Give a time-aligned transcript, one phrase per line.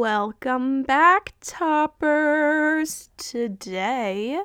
[0.00, 3.10] Welcome back, toppers.
[3.18, 4.40] Today,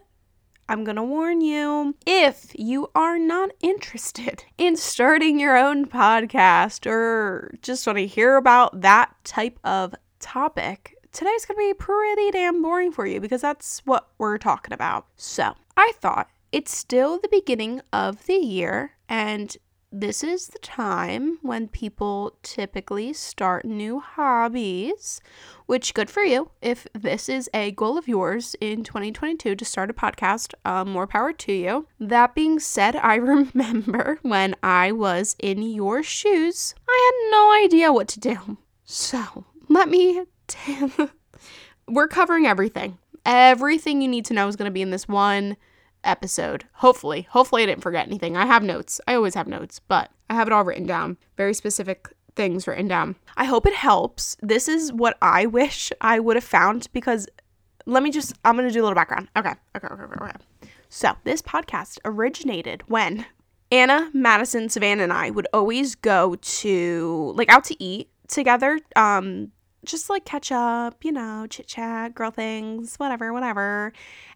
[0.67, 7.55] I'm to warn you if you are not interested in starting your own podcast or
[7.61, 12.91] just want to hear about that type of topic, today's to be pretty damn boring
[12.91, 15.07] for you because that's what we're talking about.
[15.15, 19.55] So, I thought it's still the beginning of the year and
[19.97, 25.21] this is the time when people typically start new hobbies,
[25.67, 26.51] which good for you.
[26.61, 31.07] If this is a goal of yours in 2022 to start a podcast, um, more
[31.07, 31.87] power to you.
[31.97, 37.93] That being said, I remember when I was in your shoes, I had no idea
[37.93, 38.57] what to do.
[38.83, 40.25] So let me.
[40.47, 40.91] T-
[41.87, 42.97] We're covering everything.
[43.25, 45.55] Everything you need to know is going to be in this one
[46.05, 46.65] episode.
[46.73, 47.27] Hopefully.
[47.31, 48.37] Hopefully, I didn't forget anything.
[48.37, 49.01] I have notes.
[49.07, 51.17] I always have notes, but I have it all written down.
[51.37, 53.15] Very specific things written down.
[53.37, 54.37] I hope it helps.
[54.41, 57.27] This is what I wish I would have found because
[57.85, 59.29] let me just, I'm going to do a little background.
[59.35, 59.53] Okay.
[59.75, 59.87] Okay.
[59.87, 60.03] Okay.
[60.03, 60.23] Okay.
[60.23, 60.31] okay.
[60.89, 63.25] So, this podcast originated when
[63.71, 68.79] Anna, Madison, Savannah, and I would always go to, like, out to eat together.
[68.95, 69.51] Um,
[69.85, 73.93] just like catch up, you know, chit chat, girl things, whatever, whatever.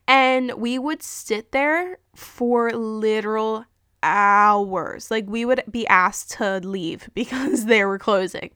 [0.08, 3.66] And we would sit there for literal
[4.04, 5.12] hours.
[5.12, 8.52] Like we would be asked to leave because they were closing.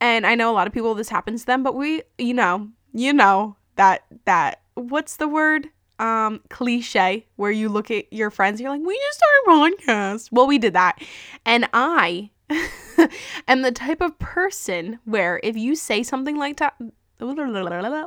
[0.00, 2.68] And I know a lot of people this happens to them, but we, you know,
[2.92, 5.68] you know that that what's the word?
[5.98, 10.28] Um cliche where you look at your friends you're like, "We just started a podcast."
[10.30, 11.02] Well, we did that.
[11.44, 12.30] And I
[13.48, 16.76] am the type of person where if you say something like that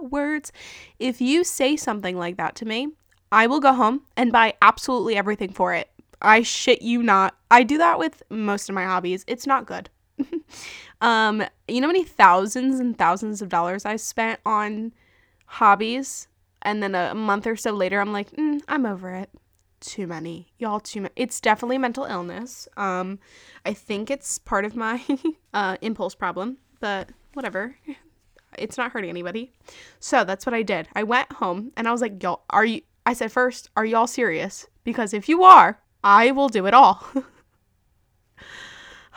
[0.09, 0.52] words.
[1.00, 2.89] If you say something like that to me,
[3.31, 5.89] I will go home and buy absolutely everything for it.
[6.22, 7.36] I shit you not.
[7.50, 9.23] I do that with most of my hobbies.
[9.28, 9.89] It's not good.
[11.01, 14.94] um, you know how many thousands and thousands of dollars I spent on
[15.46, 16.28] hobbies,
[16.62, 19.30] and then a month or so later, I'm like, mm, I'm over it.
[19.81, 20.80] Too many, y'all.
[20.80, 21.14] Too many.
[21.16, 22.68] It's definitely mental illness.
[22.78, 23.18] Um,
[23.66, 25.02] I think it's part of my
[25.53, 27.75] uh, impulse problem, but whatever.
[28.58, 29.52] It's not hurting anybody.
[30.00, 30.88] So that's what I did.
[30.94, 34.08] I went home and I was like, y'all, are you, I said, first, are y'all
[34.08, 34.68] serious?
[34.84, 37.03] Because if you are, I will do it all.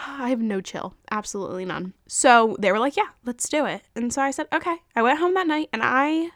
[0.07, 1.93] I have no chill, absolutely none.
[2.09, 3.83] So they were like, yeah, let's do it.
[3.95, 4.77] And so I said, okay.
[4.97, 6.31] I went home that night and I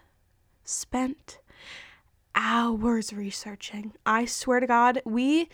[0.64, 1.38] spent
[2.38, 3.92] hours researching.
[4.06, 5.48] I swear to God, we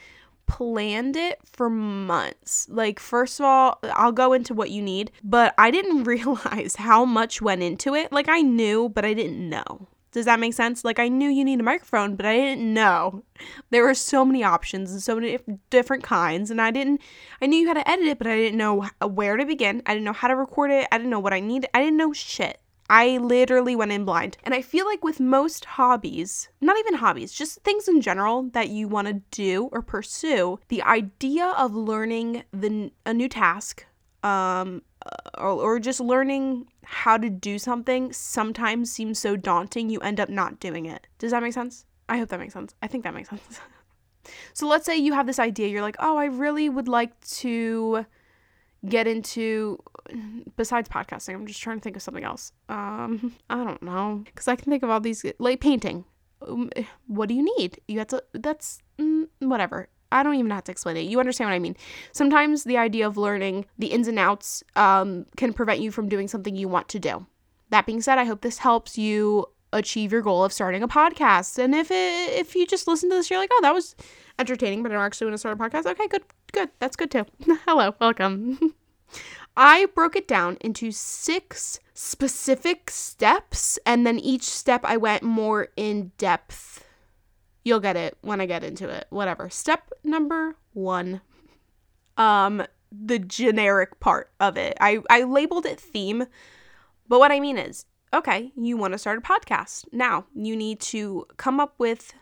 [0.47, 2.69] planned it for months.
[2.71, 7.05] Like, first of all, I'll go into what you need, but I didn't realize how
[7.06, 8.12] much went into it.
[8.12, 9.89] Like, I knew, but I didn't know.
[10.12, 10.84] Does that make sense?
[10.84, 13.25] Like, I knew you need a microphone, but I didn't know.
[13.71, 15.39] There were so many options and so many
[15.71, 17.00] different kinds, and I didn't,
[17.43, 19.83] I knew you had to edit it, but I didn't know where to begin.
[19.87, 20.87] I didn't know how to record it.
[20.93, 21.71] I didn't know what I needed.
[21.75, 22.61] I didn't know shit.
[22.94, 24.37] I literally went in blind.
[24.44, 28.69] And I feel like with most hobbies, not even hobbies, just things in general that
[28.69, 33.84] you want to do or pursue, the idea of learning the a new task
[34.22, 34.81] um
[35.37, 40.28] or, or just learning how to do something sometimes seems so daunting you end up
[40.28, 41.09] not doing it.
[41.19, 41.87] Does that make sense?
[42.09, 42.76] I hope that makes sense.
[42.81, 43.61] I think that makes sense.
[44.53, 48.06] so let's say you have this idea, you're like, "Oh, I really would like to
[48.89, 49.78] get into
[50.56, 52.53] besides podcasting i'm just trying to think of something else.
[52.69, 54.22] Um i don't know.
[54.25, 56.05] Because i can think of all these like painting.
[56.47, 56.71] Um,
[57.06, 57.81] what do you need?
[57.89, 59.89] You have to that's mm, whatever.
[60.12, 61.03] I don't even have to explain it.
[61.03, 61.77] You understand what i mean.
[62.12, 66.28] Sometimes the idea of learning the ins and outs um, can prevent you from doing
[66.28, 67.27] something you want to do.
[67.71, 71.59] That being said i hope this helps you achieve your goal of starting a podcast.
[71.59, 73.97] And if it, if you just listen to this you're like oh that was
[74.39, 75.87] entertaining but i don't actually want to start a podcast.
[75.87, 77.25] Okay good good that's good too
[77.66, 78.75] hello welcome
[79.56, 85.69] I broke it down into six specific steps, and then each step I went more
[85.77, 86.84] in depth.
[87.64, 89.06] You'll get it when I get into it.
[89.11, 89.49] Whatever.
[89.49, 91.20] Step number one.
[92.17, 94.76] Um, the generic part of it.
[94.81, 96.26] I, I labeled it theme,
[97.08, 99.87] but what I mean is, okay, you want to start a podcast.
[99.93, 102.12] Now you need to come up with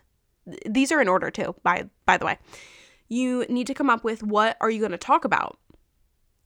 [0.67, 2.37] these are in order too, by by the way.
[3.13, 5.59] You need to come up with what are you going to talk about?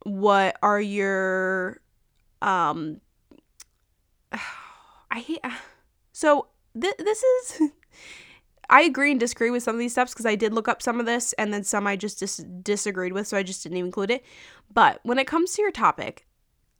[0.08, 1.81] what are your
[2.42, 3.02] um
[5.12, 5.40] I hate
[6.12, 6.48] so
[6.80, 7.62] th- this is
[8.69, 11.00] I agree and disagree with some of these steps because I did look up some
[11.00, 13.86] of this and then some I just dis- disagreed with, so I just didn't even
[13.86, 14.25] include it.
[14.74, 16.28] But when it comes to your topic,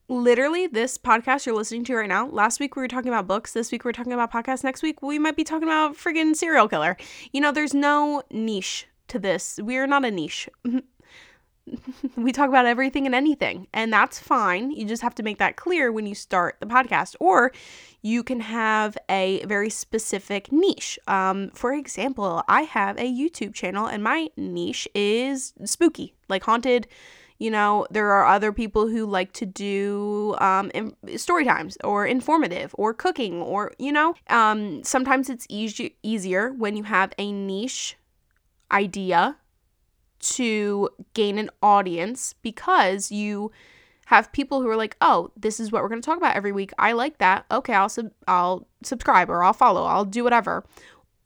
[0.10, 3.54] literally this podcast you're listening to right now, last week we were talking about books,
[3.54, 6.36] this week we are talking about podcasts, next week we might be talking about friggin'
[6.36, 6.98] serial killer.
[7.32, 9.60] You know, there's no niche to this.
[9.62, 10.50] We are not a niche.
[12.16, 14.72] we talk about everything and anything, and that's fine.
[14.72, 17.16] You just have to make that clear when you start the podcast.
[17.20, 17.52] Or
[18.02, 20.98] you can have a very specific niche.
[21.08, 26.88] Um, for example, I have a YouTube channel, and my niche is spooky, like haunted.
[27.40, 30.72] You know, there are other people who like to do um,
[31.18, 36.76] story times or informative or cooking or, you know, um, sometimes it's easy- easier when
[36.76, 37.96] you have a niche
[38.72, 39.38] idea
[40.20, 43.52] to gain an audience because you
[44.08, 46.52] have people who are like, "Oh, this is what we're going to talk about every
[46.52, 46.72] week.
[46.80, 47.46] I like that.
[47.52, 49.84] Okay, I'll sub- I'll subscribe or I'll follow.
[49.84, 50.64] I'll do whatever."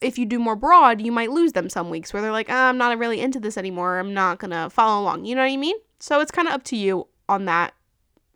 [0.02, 2.54] If you do more broad, you might lose them some weeks where they're like, oh,
[2.54, 4.00] "I'm not really into this anymore.
[4.00, 5.76] I'm not going to follow along." You know what I mean?
[6.00, 7.74] So it's kind of up to you on that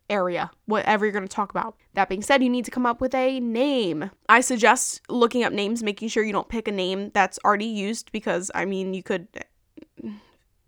[0.09, 1.75] area, whatever you're going to talk about.
[1.93, 4.11] That being said, you need to come up with a name.
[4.29, 8.11] I suggest looking up names, making sure you don't pick a name that's already used
[8.11, 9.27] because I mean, you could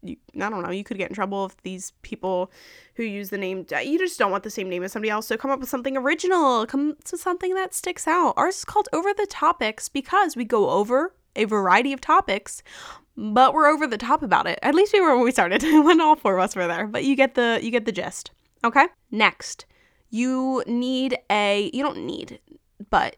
[0.03, 2.51] you, I don't know, you could get in trouble if these people
[2.95, 5.27] who use the name, you just don't want the same name as somebody else.
[5.27, 8.33] So come up with something original, come to something that sticks out.
[8.37, 12.63] Ours is called Over the Topics because we go over a variety of topics,
[13.15, 14.59] but we're over the top about it.
[14.61, 16.87] At least we were when we started, when all four of us were there.
[16.87, 18.31] But you get the you get the gist.
[18.63, 18.88] Okay.
[19.12, 19.65] Next,
[20.09, 22.39] you need a you don't need,
[22.89, 23.18] but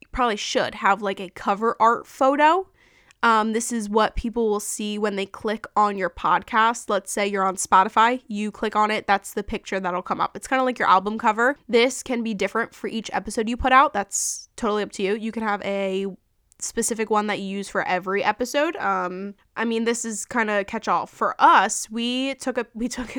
[0.00, 2.66] you probably should have like a cover art photo
[3.22, 6.90] um, this is what people will see when they click on your podcast.
[6.90, 10.36] Let's say you're on Spotify, you click on it, that's the picture that'll come up.
[10.36, 11.56] It's kind of like your album cover.
[11.68, 13.92] This can be different for each episode you put out.
[13.92, 15.14] That's totally up to you.
[15.14, 16.06] You can have a
[16.62, 18.76] specific one that you use for every episode.
[18.76, 21.90] Um, I mean, this is kind of catch all for us.
[21.90, 23.14] We took a we took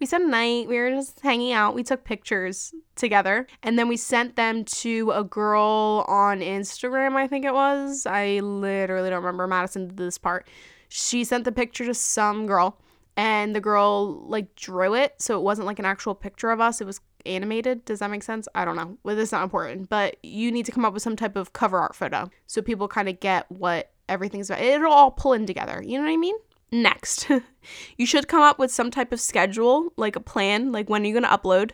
[0.00, 0.68] we spent a night.
[0.68, 1.74] We were just hanging out.
[1.74, 7.14] We took pictures together, and then we sent them to a girl on Instagram.
[7.16, 8.06] I think it was.
[8.06, 9.46] I literally don't remember.
[9.46, 10.48] Madison did this part.
[10.88, 12.80] She sent the picture to some girl
[13.18, 16.80] and the girl like drew it so it wasn't like an actual picture of us
[16.80, 17.84] it was animated.
[17.84, 18.48] Does that make sense?
[18.54, 18.98] I don't know.
[19.02, 21.78] Well, it's not important, but you need to come up with some type of cover
[21.78, 24.62] art photo so people kind of get what everything's about.
[24.62, 25.82] It'll all pull in together.
[25.84, 26.36] You know what I mean?
[26.70, 27.28] Next,
[27.96, 31.06] you should come up with some type of schedule, like a plan, like when are
[31.06, 31.72] you going to upload.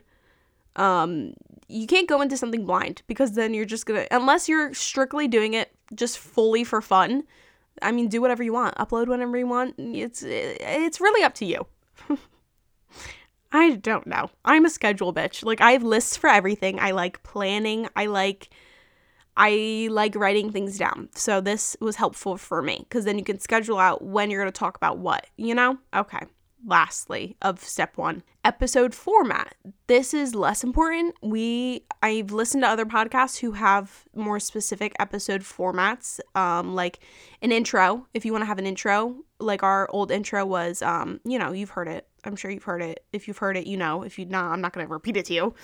[0.76, 1.34] Um,
[1.68, 5.54] you can't go into something blind because then you're just gonna, unless you're strictly doing
[5.54, 7.24] it just fully for fun.
[7.82, 9.74] I mean, do whatever you want, upload whenever you want.
[9.78, 11.66] It's it's really up to you.
[13.54, 14.30] I don't know.
[14.44, 15.44] I'm a schedule bitch.
[15.44, 16.80] Like I have lists for everything.
[16.80, 17.88] I like planning.
[17.94, 18.50] I like
[19.36, 21.08] I like writing things down.
[21.14, 24.52] So this was helpful for me cuz then you can schedule out when you're going
[24.52, 25.78] to talk about what, you know?
[25.94, 26.26] Okay.
[26.66, 29.54] Lastly, of step 1, episode format.
[29.86, 31.14] This is less important.
[31.22, 36.98] We I've listened to other podcasts who have more specific episode formats um like
[37.40, 41.20] an intro if you want to have an intro like our old intro was um
[41.24, 43.04] you know, you've heard it I'm sure you've heard it.
[43.12, 44.02] If you've heard it, you know.
[44.02, 45.54] If you not, I'm not going to repeat it to you.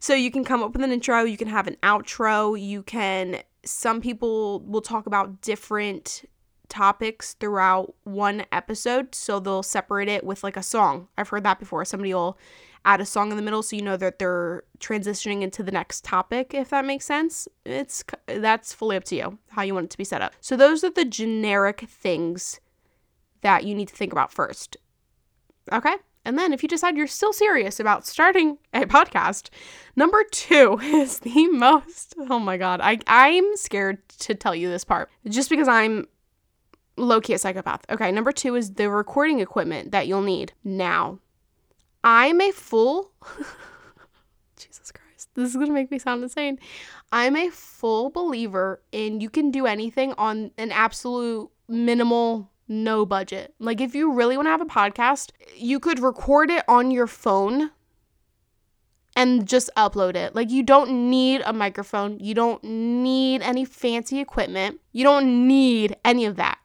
[0.00, 3.42] So you can come up with an intro, you can have an outro, you can
[3.64, 6.24] some people will talk about different
[6.68, 11.08] topics throughout one episode, so they'll separate it with like a song.
[11.18, 11.84] I've heard that before.
[11.84, 12.38] Somebody will
[12.84, 16.04] add a song in the middle so you know that they're transitioning into the next
[16.04, 17.48] topic if that makes sense.
[17.64, 20.34] It's that's fully up to you how you want it to be set up.
[20.40, 22.60] So those are the generic things
[23.40, 24.76] that you need to think about first.
[25.72, 25.94] Okay?
[26.26, 29.48] And then if you decide you're still serious about starting a podcast,
[29.94, 34.84] number two is the most oh my god, I I'm scared to tell you this
[34.84, 35.08] part.
[35.28, 36.08] Just because I'm
[36.96, 37.84] low key a psychopath.
[37.90, 41.20] Okay, number two is the recording equipment that you'll need now.
[42.02, 43.12] I'm a full
[44.56, 45.28] Jesus Christ.
[45.34, 46.58] This is gonna make me sound insane.
[47.12, 53.54] I'm a full believer in you can do anything on an absolute minimal no budget.
[53.58, 57.06] Like, if you really want to have a podcast, you could record it on your
[57.06, 57.70] phone
[59.14, 60.34] and just upload it.
[60.34, 65.96] Like, you don't need a microphone, you don't need any fancy equipment, you don't need
[66.04, 66.58] any of that.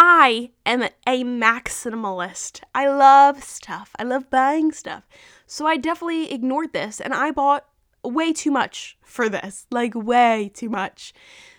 [0.00, 2.62] I am a maximalist.
[2.72, 3.90] I love stuff.
[3.98, 5.02] I love buying stuff.
[5.44, 7.66] So I definitely ignored this and I bought
[8.04, 9.66] way too much for this.
[9.72, 11.12] Like, way too much.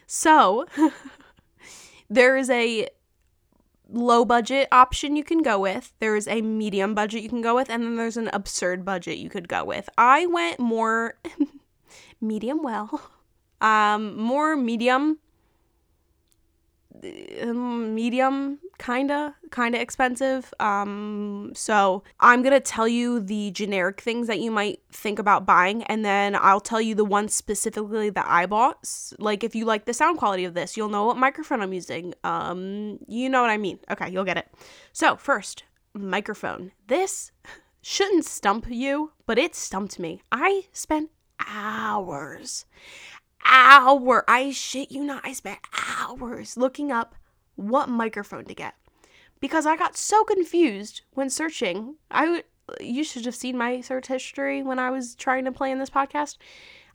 [0.07, 0.65] So,
[2.09, 2.87] there is a
[3.91, 7.69] low budget option you can go with, there's a medium budget you can go with,
[7.69, 9.89] and then there's an absurd budget you could go with.
[9.97, 11.15] I went more
[12.21, 13.01] medium well.
[13.61, 15.19] Um more medium um,
[17.03, 20.53] medium kinda kinda expensive.
[20.59, 25.83] Um so i'm gonna tell you the generic things that you might think about buying
[25.83, 28.77] and then i'll tell you the ones specifically that i bought.
[29.19, 32.13] Like if you like the sound quality of this you'll know what microphone i'm using.
[32.23, 33.79] Um you know what i mean.
[33.91, 34.47] Okay you'll get it.
[34.93, 35.63] So first
[35.93, 36.71] microphone.
[36.87, 37.31] This
[37.81, 40.21] shouldn't stump you, but it stumped me.
[40.31, 41.09] I spent
[41.47, 42.65] hours,
[43.45, 44.23] hour.
[44.27, 45.25] I shit you not.
[45.25, 45.59] I spent
[45.99, 47.15] hours looking up
[47.55, 48.75] what microphone to get
[49.39, 51.95] because I got so confused when searching.
[52.09, 52.43] I
[52.79, 55.89] you should have seen my search history when I was trying to play in this
[55.89, 56.37] podcast.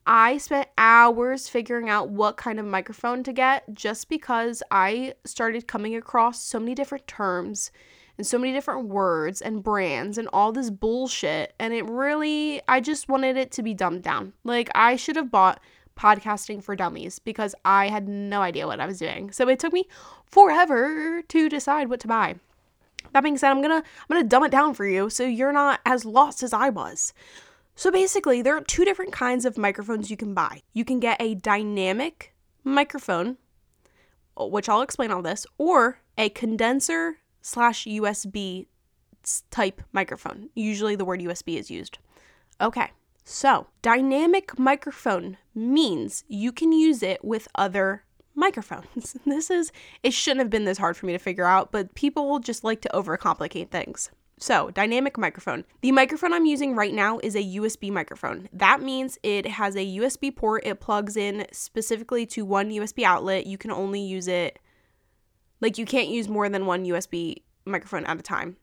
[0.06, 5.66] I spent hours figuring out what kind of microphone to get just because I started
[5.66, 7.72] coming across so many different terms
[8.18, 11.54] and so many different words and brands and all this bullshit.
[11.58, 14.34] And it really, I just wanted it to be dumbed down.
[14.44, 15.60] Like, I should have bought
[15.96, 19.30] podcasting for dummies because I had no idea what I was doing.
[19.32, 19.88] So it took me
[20.26, 22.36] forever to decide what to buy.
[23.12, 25.80] That being said, I'm gonna I'm gonna dumb it down for you so you're not
[25.86, 27.12] as lost as I was.
[27.76, 30.62] So basically, there are two different kinds of microphones you can buy.
[30.72, 33.36] You can get a dynamic microphone,
[34.36, 38.66] which I'll explain all this, or a condenser slash USB
[39.50, 40.50] type microphone.
[40.54, 41.98] Usually the word USB is used.
[42.60, 42.90] Okay,
[43.24, 48.04] so dynamic microphone means you can use it with other
[48.34, 49.16] microphones.
[49.26, 52.38] This is, it shouldn't have been this hard for me to figure out, but people
[52.38, 54.10] just like to overcomplicate things.
[54.38, 55.64] So, dynamic microphone.
[55.80, 58.48] The microphone I'm using right now is a USB microphone.
[58.52, 60.66] That means it has a USB port.
[60.66, 63.46] It plugs in specifically to one USB outlet.
[63.46, 64.58] You can only use it,
[65.60, 68.56] like, you can't use more than one USB microphone at a time.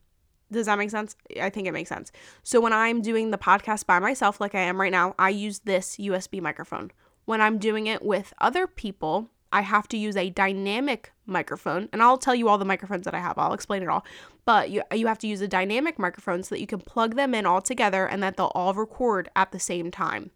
[0.52, 1.16] Does that make sense?
[1.42, 2.12] I think it makes sense.
[2.44, 5.60] So, when I'm doing the podcast by myself, like I am right now, I use
[5.60, 6.92] this USB microphone.
[7.26, 12.02] When I'm doing it with other people, I have to use a dynamic microphone, and
[12.02, 13.38] I'll tell you all the microphones that I have.
[13.38, 14.06] I'll explain it all.
[14.46, 17.34] But you you have to use a dynamic microphone so that you can plug them
[17.36, 20.32] in all together and that they'll all record at the same time.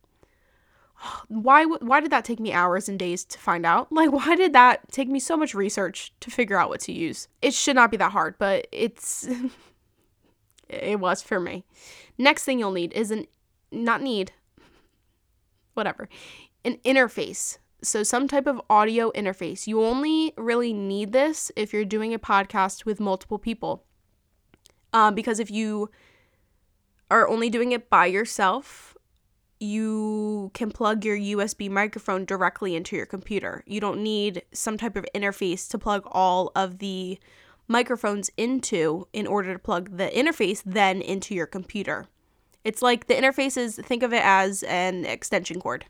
[1.27, 3.91] Why why did that take me hours and days to find out?
[3.91, 7.27] Like why did that take me so much research to figure out what to use?
[7.41, 9.27] It should not be that hard, but it's
[10.69, 11.63] it was for me.
[12.17, 13.25] Next thing you'll need is an
[13.71, 14.31] not need
[15.73, 16.07] whatever.
[16.63, 19.67] An interface so, some type of audio interface.
[19.67, 23.83] You only really need this if you're doing a podcast with multiple people.
[24.91, 25.91] Um, because if you
[27.11, 28.97] are only doing it by yourself,
[29.59, 33.63] you can plug your USB microphone directly into your computer.
[33.67, 37.19] You don't need some type of interface to plug all of the
[37.67, 42.05] microphones into in order to plug the interface then into your computer.
[42.63, 45.85] It's like the interfaces, think of it as an extension cord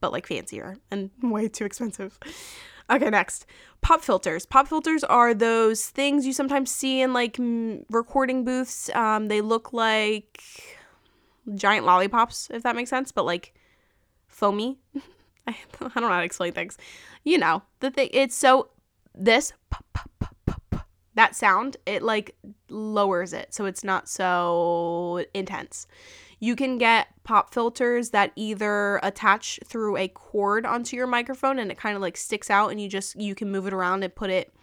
[0.00, 2.18] but like fancier and way too expensive.
[2.90, 3.46] Okay, next.
[3.82, 4.46] Pop filters.
[4.46, 8.90] Pop filters are those things you sometimes see in like m- recording booths.
[8.94, 10.42] Um, they look like
[11.54, 13.54] giant lollipops, if that makes sense, but like
[14.26, 14.80] foamy.
[15.46, 16.76] I don't know how to explain things.
[17.24, 18.70] You know, the thing, it's so,
[19.14, 20.09] this, pop, pop,
[21.20, 22.34] that sound, it like
[22.70, 25.86] lowers it so it's not so intense.
[26.38, 31.70] You can get pop filters that either attach through a cord onto your microphone and
[31.70, 34.14] it kind of like sticks out and you just you can move it around and
[34.14, 34.54] put it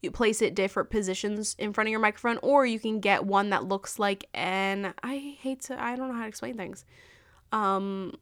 [0.00, 3.50] you place it different positions in front of your microphone or you can get one
[3.50, 6.86] that looks like an I hate to I don't know how to explain things.
[7.52, 8.14] Um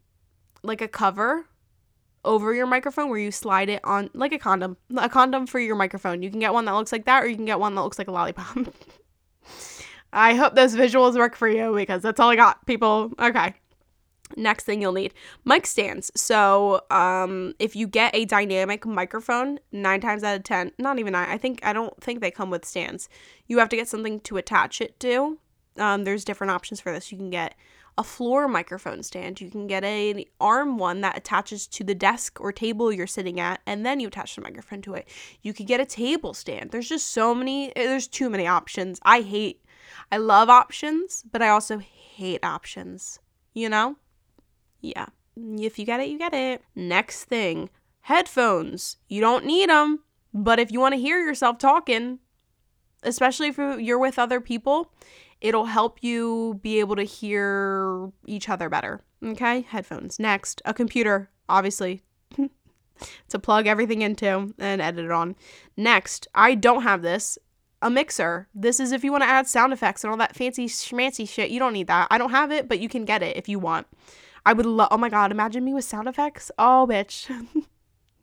[0.64, 1.46] like a cover
[2.24, 5.76] over your microphone where you slide it on like a condom, a condom for your
[5.76, 6.22] microphone.
[6.22, 7.98] You can get one that looks like that or you can get one that looks
[7.98, 8.56] like a lollipop.
[10.12, 13.12] I hope those visuals work for you because that's all I got, people.
[13.18, 13.54] Okay.
[14.36, 15.12] Next thing you'll need
[15.44, 16.10] mic stands.
[16.14, 21.12] So, um, if you get a dynamic microphone, nine times out of ten, not even
[21.12, 23.08] nine, I think I don't think they come with stands.
[23.48, 25.38] You have to get something to attach it to.
[25.78, 27.10] Um, there's different options for this.
[27.10, 27.56] You can get
[27.99, 29.40] a floor microphone stand.
[29.40, 33.40] You can get an arm one that attaches to the desk or table you're sitting
[33.40, 35.09] at, and then you attach the microphone to it.
[35.42, 36.70] You could get a table stand.
[36.70, 37.75] There's just so many.
[37.76, 39.00] Eh, there's too many options.
[39.02, 39.62] I hate
[40.12, 43.18] I love options, but I also hate options.
[43.54, 43.97] You know?
[44.80, 45.06] Yeah.
[45.37, 46.62] If you get it, you get it.
[46.75, 47.70] Next thing
[48.02, 48.97] headphones.
[49.09, 50.00] You don't need them,
[50.32, 52.18] but if you want to hear yourself talking,
[53.02, 54.92] especially if you're with other people,
[55.40, 59.02] it'll help you be able to hear each other better.
[59.25, 59.62] Okay?
[59.62, 60.18] Headphones.
[60.18, 62.02] Next, a computer, obviously.
[63.28, 65.37] to plug everything into and edit it on.
[65.76, 67.38] Next, I don't have this
[67.82, 68.49] a mixer.
[68.54, 71.50] This is if you want to add sound effects and all that fancy schmancy shit.
[71.50, 72.09] You don't need that.
[72.11, 73.87] I don't have it, but you can get it if you want.
[74.44, 74.88] I would love.
[74.90, 76.50] Oh my god, imagine me with sound effects.
[76.59, 77.30] Oh, bitch.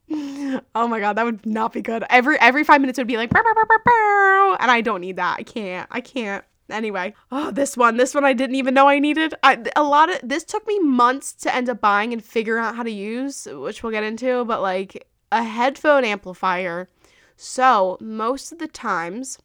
[0.76, 2.04] oh my god, that would not be good.
[2.10, 5.38] Every every five minutes would be like, and I don't need that.
[5.40, 5.88] I can't.
[5.92, 6.44] I can't.
[6.70, 9.34] Anyway, oh, this one, this one I didn't even know I needed.
[9.42, 12.76] I, a lot of this took me months to end up buying and figure out
[12.76, 14.44] how to use, which we'll get into.
[14.46, 16.88] But like a headphone amplifier.
[17.36, 19.38] So most of the times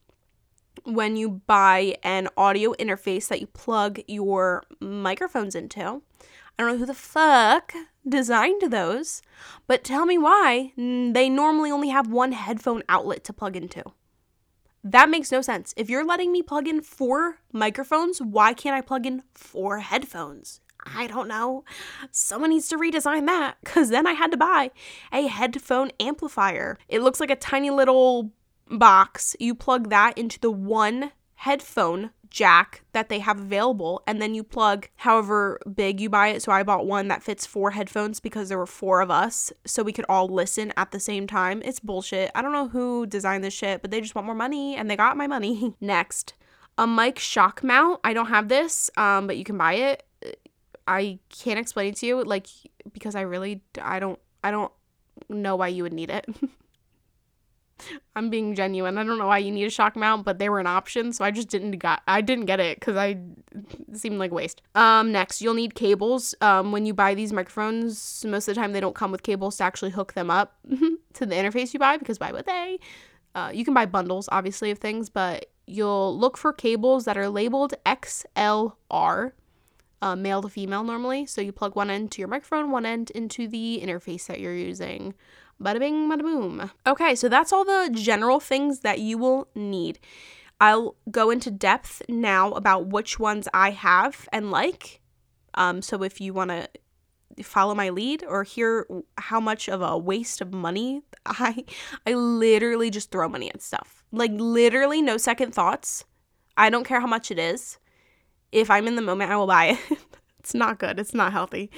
[0.85, 5.81] when you buy an audio interface that you plug your microphones into.
[6.59, 7.73] I don't know who the fuck
[8.07, 9.23] designed those,
[9.67, 13.85] but tell me why they normally only have one headphone outlet to plug into.
[14.85, 15.73] That makes no sense.
[15.77, 20.61] If you're letting me plug in four microphones, why can't I plug in four headphones?
[20.85, 21.65] I don't know.
[22.11, 24.73] Someone needs to redesign that because then I had to buy
[25.13, 26.79] a headphone amplifier.
[26.89, 28.33] It looks like a tiny little
[28.69, 29.37] box.
[29.39, 34.43] You plug that into the one headphone jack that they have available and then you
[34.43, 36.43] plug however big you buy it.
[36.43, 39.83] So i bought one that fits four headphones because there were four of us so
[39.83, 41.63] we could all listen at the same time.
[41.65, 42.31] It's bullshit.
[42.35, 44.97] I don't know who designed this shit but they just want more money and they
[44.97, 45.75] got my money.
[45.81, 46.35] Next
[46.79, 48.01] a mic shock mount.
[48.03, 50.03] I don't have this um, but you can buy it.
[50.89, 52.49] I can't explain it to you like
[52.93, 54.73] because i really i don't i don't
[55.29, 56.27] know why you would need it
[58.17, 58.99] I'm being genuine.
[58.99, 61.25] I don't know why you need a shock mount, but they were an option, so
[61.25, 63.19] I just didn't got I didn't get it because I
[63.93, 64.63] seemed like waste.
[64.75, 66.35] Um, next you'll need cables.
[66.41, 69.57] Um, when you buy these microphones, most of the time they don't come with cables
[69.59, 70.57] to actually hook them up
[71.15, 72.79] to the interface you buy because why would they?
[73.35, 77.29] Uh, you can buy bundles, obviously, of things, but you'll look for cables that are
[77.29, 79.33] labeled XLR,
[80.03, 81.27] uh, male to female normally.
[81.27, 84.55] So you plug one end to your microphone, one end into the interface that you're
[84.55, 85.15] using.
[85.63, 86.71] Bada bing, bada boom.
[86.87, 89.99] Okay, so that's all the general things that you will need.
[90.61, 95.01] I'll go into depth now about which ones I have and like.
[95.55, 96.69] Um, so if you want to
[97.43, 98.87] follow my lead or hear
[99.19, 101.65] how much of a waste of money I
[102.07, 104.05] I literally just throw money at stuff.
[104.13, 106.05] Like literally no second thoughts.
[106.57, 107.79] I don't care how much it is.
[108.51, 109.79] If I'm in the moment, I will buy it.
[110.41, 110.99] it's not good.
[110.99, 111.71] It's not healthy.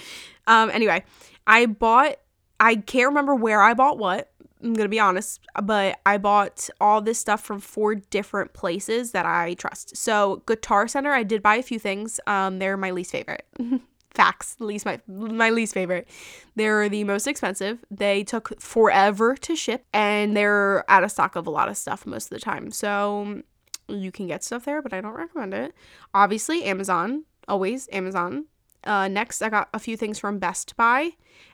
[0.46, 1.04] Um anyway,
[1.46, 2.16] I bought
[2.60, 4.30] I can't remember where I bought what.
[4.62, 9.12] I'm going to be honest, but I bought all this stuff from four different places
[9.12, 9.94] that I trust.
[9.94, 12.18] So, Guitar Center, I did buy a few things.
[12.26, 13.44] Um, they're my least favorite.
[14.14, 16.08] Facts, least my my least favorite.
[16.54, 17.84] They're the most expensive.
[17.90, 22.06] They took forever to ship, and they're out of stock of a lot of stuff
[22.06, 22.70] most of the time.
[22.70, 23.42] So
[23.88, 25.74] you can get stuff there, but I don't recommend it.
[26.14, 28.46] Obviously, Amazon, always Amazon.
[28.84, 31.10] Uh, next, I got a few things from Best Buy.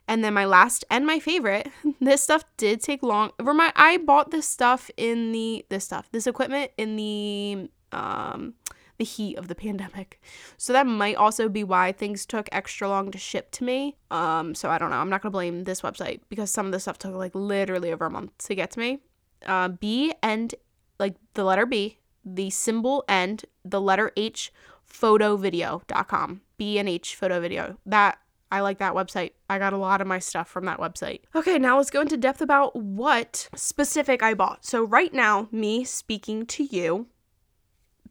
[0.08, 1.68] And then my last and my favorite,
[2.00, 3.30] this stuff did take long.
[3.40, 8.54] My, I bought this stuff in the this stuff, this equipment in the um
[8.98, 10.20] the heat of the pandemic.
[10.58, 13.96] So that might also be why things took extra long to ship to me.
[14.10, 14.96] Um, so I don't know.
[14.96, 18.06] I'm not gonna blame this website because some of the stuff took like literally over
[18.06, 18.98] a month to get to me.
[19.46, 20.54] Uh, B and
[20.98, 24.52] like the letter B, the symbol and the letter H,
[24.86, 26.42] photovideo.com.
[26.60, 27.78] B and H photo video.
[27.86, 28.18] That
[28.52, 29.32] I like that website.
[29.48, 31.20] I got a lot of my stuff from that website.
[31.34, 34.66] Okay, now let's go into depth about what specific I bought.
[34.66, 37.06] So, right now, me speaking to you,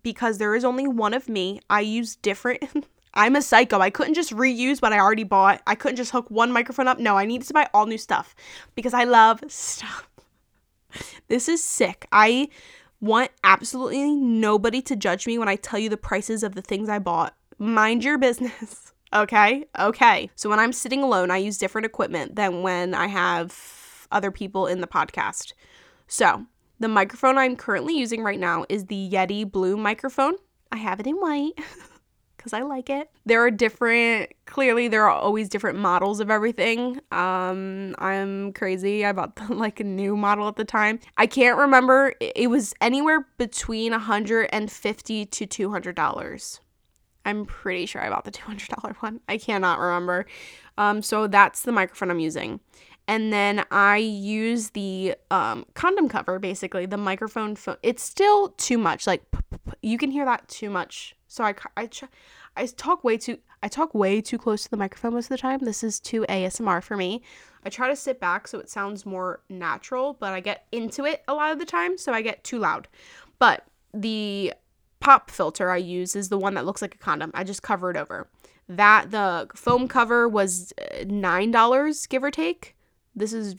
[0.02, 2.88] because there is only one of me, I use different.
[3.14, 3.82] I'm a psycho.
[3.82, 5.62] I couldn't just reuse what I already bought.
[5.68, 6.98] I couldn't just hook one microphone up.
[6.98, 8.36] No, I needed to buy all new stuff
[8.74, 10.10] because I love stuff.
[11.28, 12.08] This is sick.
[12.12, 12.50] I
[13.00, 16.90] want absolutely nobody to judge me when I tell you the prices of the things
[16.90, 17.36] I bought.
[17.60, 18.86] Mind your business.
[19.12, 19.66] Okay.
[19.80, 20.30] Okay.
[20.36, 24.68] So when I'm sitting alone, I use different equipment than when I have other people
[24.68, 25.54] in the podcast.
[26.06, 26.46] So
[26.80, 30.36] the microphone I'm currently using right now is the Yeti Blue microphone.
[30.72, 31.54] I have it in white
[32.38, 33.10] because I like it.
[33.26, 37.00] There are different, clearly, there are always different models of everything.
[37.12, 39.04] Um, I'm crazy.
[39.04, 41.00] I bought the, like a new model at the time.
[41.18, 42.14] I can't remember.
[42.20, 46.60] It was anywhere between 150 to $200.
[47.26, 49.20] I'm pretty sure I bought the $200 one.
[49.28, 50.26] I cannot remember.
[50.78, 52.60] Um, so that's the microphone I'm using.
[53.08, 57.56] And then I use the um, condom cover, basically, the microphone.
[57.56, 59.08] Fo- it's still too much.
[59.08, 59.24] Like,
[59.82, 61.16] you can hear that too much.
[61.28, 61.90] So I, I,
[62.56, 65.38] I talk way too, I talk way too close to the microphone most of the
[65.38, 65.60] time.
[65.60, 67.24] This is too ASMR for me.
[67.66, 71.24] I try to sit back so it sounds more natural, but I get into it
[71.28, 72.88] a lot of the time, so I get too loud.
[73.40, 74.54] But the
[75.00, 77.32] pop filter I use is the one that looks like a condom.
[77.34, 78.28] I just cover it over.
[78.68, 82.76] That the foam cover was uh, nine dollars, give or take.
[83.16, 83.56] This is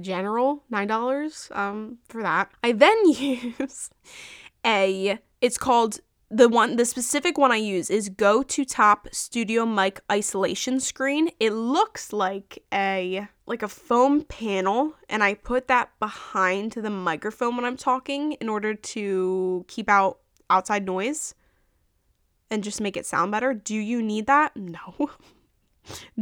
[0.00, 2.50] general nine dollars um, for that.
[2.62, 3.90] I then use
[4.64, 5.18] a.
[5.40, 5.98] It's called
[6.32, 11.28] the one the specific one I use is Go to Top Studio Mic Isolation Screen.
[11.38, 17.56] It looks like a like a foam panel and I put that behind the microphone
[17.56, 21.34] when I'm talking in order to keep out outside noise
[22.50, 23.54] and just make it sound better.
[23.54, 24.52] Do you need that?
[24.56, 25.10] No.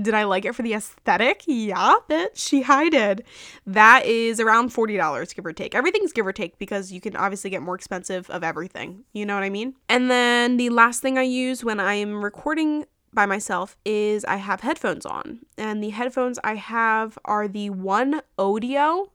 [0.01, 1.43] Did I like it for the aesthetic?
[1.47, 2.65] Yeah, bitch.
[2.69, 3.25] I did.
[3.67, 5.75] That is around $40, give or take.
[5.75, 9.05] Everything's give or take because you can obviously get more expensive of everything.
[9.13, 9.75] You know what I mean?
[9.89, 14.61] And then the last thing I use when I'm recording by myself is I have
[14.61, 15.41] headphones on.
[15.59, 19.13] And the headphones I have are the One Audio.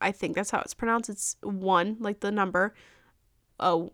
[0.00, 1.10] I think that's how it's pronounced.
[1.10, 2.74] It's one, like the number.
[3.58, 3.92] O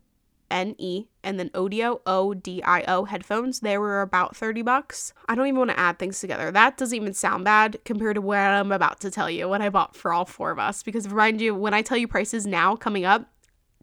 [0.52, 3.60] N E and then Audio O D I O headphones.
[3.60, 5.12] They were about 30 bucks.
[5.28, 6.50] I don't even want to add things together.
[6.50, 9.70] That doesn't even sound bad compared to what I'm about to tell you what I
[9.70, 12.76] bought for all four of us because remind you when I tell you prices now
[12.76, 13.28] coming up,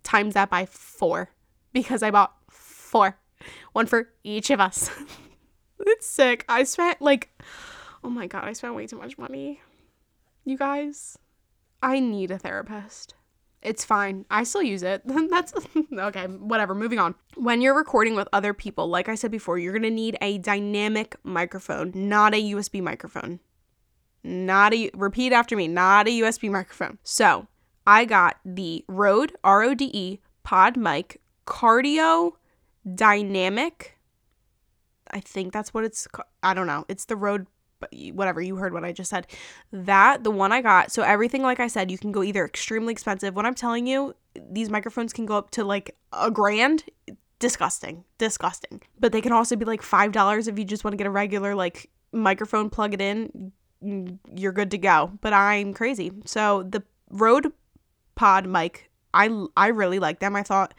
[0.03, 1.29] times that by 4
[1.73, 3.17] because I bought 4.
[3.73, 4.89] One for each of us.
[5.79, 6.45] it's sick.
[6.47, 7.29] I spent like
[8.03, 9.61] oh my god, I spent way too much money.
[10.45, 11.17] You guys,
[11.81, 13.13] I need a therapist.
[13.61, 14.25] It's fine.
[14.31, 15.01] I still use it.
[15.29, 15.53] That's
[15.93, 16.73] okay, whatever.
[16.73, 17.15] Moving on.
[17.35, 20.37] When you're recording with other people, like I said before, you're going to need a
[20.37, 23.39] dynamic microphone, not a USB microphone.
[24.23, 26.99] Not a repeat after me, not a USB microphone.
[27.03, 27.47] So,
[27.87, 32.33] I got the Rode R O D E Pod Mic Cardio
[32.95, 33.97] Dynamic.
[35.11, 36.27] I think that's what it's called.
[36.43, 36.85] I don't know.
[36.87, 37.47] It's the Rode
[38.13, 39.27] whatever you heard what I just said.
[39.71, 40.91] That the one I got.
[40.91, 43.35] So everything like I said, you can go either extremely expensive.
[43.35, 44.15] When I'm telling you,
[44.49, 46.83] these microphones can go up to like a grand.
[47.39, 48.81] Disgusting, disgusting.
[48.99, 51.09] But they can also be like five dollars if you just want to get a
[51.09, 55.11] regular like microphone, plug it in, you're good to go.
[55.21, 56.11] But I'm crazy.
[56.25, 57.53] So the Rode
[58.15, 60.35] Pod mic, I I really like them.
[60.35, 60.73] I thought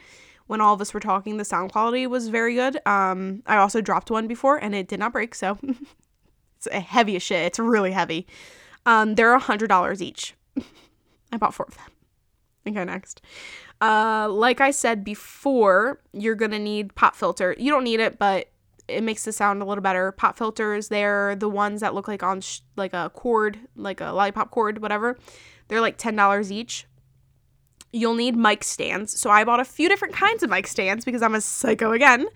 [0.46, 2.78] when all of us were talking, the sound quality was very good.
[2.86, 5.58] Um, I also dropped one before and it did not break, so
[6.64, 7.46] It's heavy as shit.
[7.46, 8.26] It's really heavy.
[8.86, 10.34] Um, they're a hundred dollars each.
[11.32, 11.86] I bought four of them.
[12.68, 13.22] Okay, next.
[13.80, 17.54] Uh, like I said before, you're gonna need pop filter.
[17.58, 18.48] You don't need it, but
[18.88, 20.12] it makes the sound a little better.
[20.12, 24.10] Pop filters, they're the ones that look like on sh- like a cord, like a
[24.12, 25.16] lollipop cord, whatever.
[25.68, 26.86] They're like ten dollars each.
[27.92, 29.18] You'll need mic stands.
[29.18, 32.26] So I bought a few different kinds of mic stands because I'm a psycho again.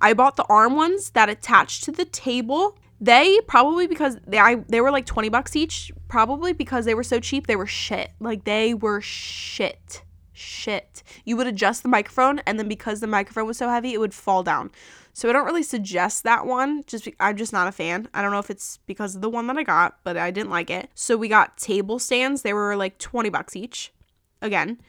[0.00, 4.56] I bought the arm ones that attach to the table they probably because they I,
[4.68, 8.10] they were like 20 bucks each, probably because they were so cheap, they were shit.
[8.20, 10.02] Like they were shit.
[10.32, 11.02] Shit.
[11.24, 14.14] You would adjust the microphone and then because the microphone was so heavy, it would
[14.14, 14.70] fall down.
[15.12, 16.84] So I don't really suggest that one.
[16.86, 18.08] Just be, I'm just not a fan.
[18.14, 20.50] I don't know if it's because of the one that I got, but I didn't
[20.50, 20.90] like it.
[20.94, 22.42] So we got table stands.
[22.42, 23.92] They were like 20 bucks each.
[24.40, 24.80] Again.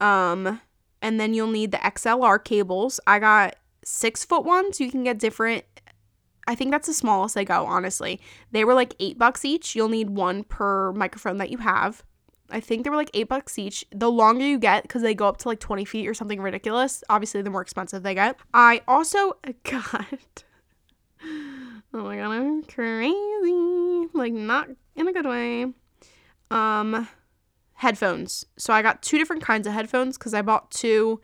[0.00, 0.60] Um
[1.02, 3.00] and then you'll need the XLR cables.
[3.06, 4.80] I got 6 foot ones.
[4.80, 5.64] You can get different
[6.46, 8.20] I think that's the smallest they go, honestly.
[8.50, 9.74] They were like eight bucks each.
[9.76, 12.02] You'll need one per microphone that you have.
[12.50, 13.84] I think they were like eight bucks each.
[13.92, 17.04] The longer you get, because they go up to like 20 feet or something ridiculous,
[17.08, 18.36] obviously, the more expensive they get.
[18.52, 20.44] I also got.
[21.92, 24.08] Oh my god, I'm crazy.
[24.12, 25.66] Like, not in a good way.
[26.50, 27.08] Um,
[27.74, 28.44] headphones.
[28.56, 31.20] So I got two different kinds of headphones because I bought two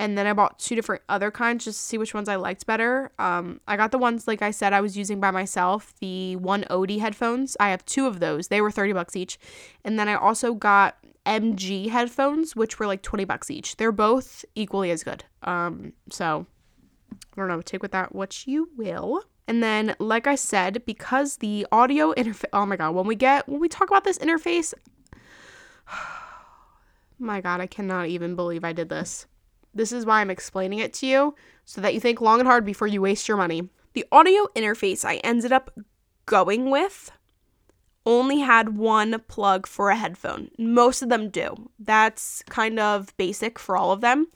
[0.00, 2.64] and then I bought two different other kinds just to see which ones I liked
[2.64, 3.12] better.
[3.18, 6.64] Um, I got the ones like I said I was using by myself, the One
[6.70, 7.54] OD headphones.
[7.60, 8.48] I have two of those.
[8.48, 9.38] They were 30 bucks each.
[9.84, 13.76] And then I also got MG headphones, which were like 20 bucks each.
[13.76, 15.22] They're both equally as good.
[15.42, 16.46] Um, so
[17.12, 19.24] I don't know, take with that what you will.
[19.46, 23.46] And then, like I said, because the audio interface, oh my God, when we get,
[23.46, 24.72] when we talk about this interface,
[27.18, 29.26] my God, I cannot even believe I did this.
[29.74, 32.64] This is why I'm explaining it to you so that you think long and hard
[32.64, 33.68] before you waste your money.
[33.92, 35.78] The audio interface I ended up
[36.26, 37.10] going with
[38.06, 40.50] only had one plug for a headphone.
[40.58, 41.70] Most of them do.
[41.78, 44.28] That's kind of basic for all of them.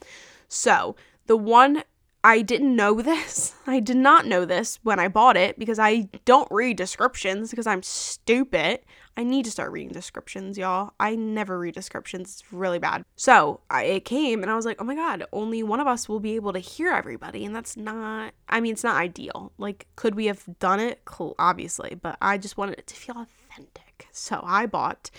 [0.47, 0.95] So,
[1.25, 1.83] the one
[2.23, 3.53] I didn't know this.
[3.67, 7.67] I did not know this when I bought it because I don't read descriptions because
[7.67, 8.79] I'm stupid.
[9.17, 10.91] I need to start reading descriptions, y'all.
[10.99, 12.41] I never read descriptions.
[12.41, 13.05] It's really bad.
[13.15, 16.09] So I, it came and I was like, oh my God, only one of us
[16.09, 17.45] will be able to hear everybody.
[17.45, 19.53] And that's not, I mean, it's not ideal.
[19.57, 21.05] Like, could we have done it?
[21.05, 21.95] Cool, obviously.
[21.95, 24.07] But I just wanted it to feel authentic.
[24.11, 25.09] So I bought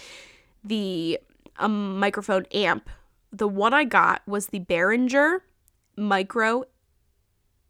[0.63, 1.19] the
[1.59, 2.91] um, microphone amp.
[3.33, 5.41] The one I got was the Behringer
[5.97, 6.65] Micro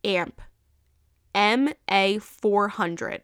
[0.03, 0.41] Amp
[1.37, 3.23] MA400.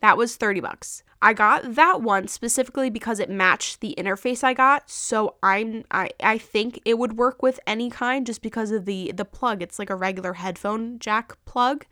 [0.00, 1.02] That was 30 bucks.
[1.20, 4.88] I got that one specifically because it matched the interface I got.
[4.88, 9.12] So I'm I, I think it would work with any kind just because of the
[9.12, 9.62] the plug.
[9.62, 11.86] It's like a regular headphone jack plug.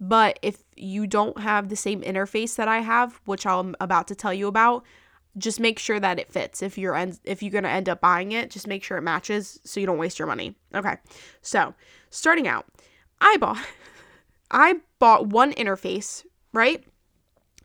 [0.00, 4.14] But if you don't have the same interface that I have, which I'm about to
[4.14, 4.84] tell you about,
[5.36, 6.62] just make sure that it fits.
[6.62, 9.02] If you're en- if you're going to end up buying it, just make sure it
[9.02, 10.54] matches so you don't waste your money.
[10.74, 10.96] Okay.
[11.42, 11.74] So,
[12.10, 12.66] starting out,
[13.20, 13.58] I bought
[14.50, 16.84] I bought one interface, right?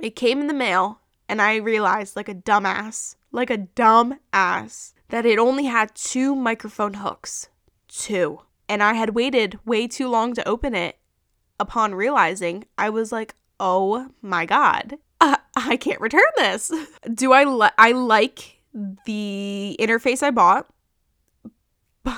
[0.01, 4.93] It came in the mail, and I realized, like a dumbass, like a dumb ass,
[5.10, 7.49] that it only had two microphone hooks.
[7.88, 8.41] Two.
[8.67, 10.97] And I had waited way too long to open it.
[11.60, 16.71] Upon realizing, I was like, oh my God, uh, I can't return this.
[17.13, 18.60] Do I, li- I like
[19.06, 20.67] the interface I bought?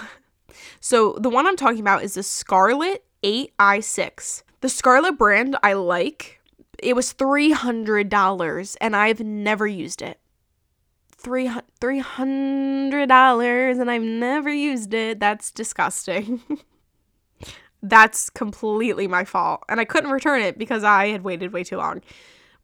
[0.79, 4.43] so the one I'm talking about is the Scarlett 8i6.
[4.61, 6.34] The Scarlett brand I like.
[6.79, 10.19] It was $300 and I've never used it.
[11.17, 11.49] Three
[11.81, 15.19] $300 and I've never used it.
[15.19, 16.41] That's disgusting.
[17.81, 19.63] That's completely my fault.
[19.69, 22.01] And I couldn't return it because I had waited way too long.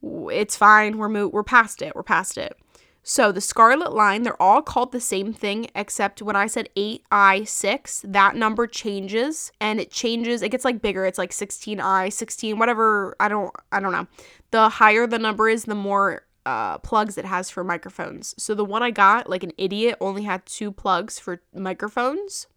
[0.04, 0.97] It's fine.
[0.97, 1.95] We're mo- we're past it.
[1.95, 2.58] We're past it.
[3.04, 8.12] So the Scarlett line, they're all called the same thing, except when I said 8i6,
[8.12, 11.06] that number changes and it changes, it gets like bigger.
[11.06, 13.16] It's like 16i, 16, whatever.
[13.20, 14.08] I don't I don't know.
[14.52, 18.36] The higher the number is, the more uh, plugs it has for microphones.
[18.38, 22.48] So the one I got, like an idiot, only had two plugs for microphones.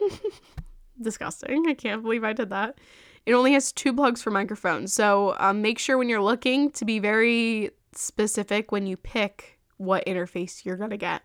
[1.00, 1.66] Disgusting.
[1.68, 2.78] I can't believe I did that.
[3.26, 4.92] It only has two plugs for microphones.
[4.92, 10.06] So um, make sure when you're looking to be very specific when you pick what
[10.06, 11.22] interface you're going to get.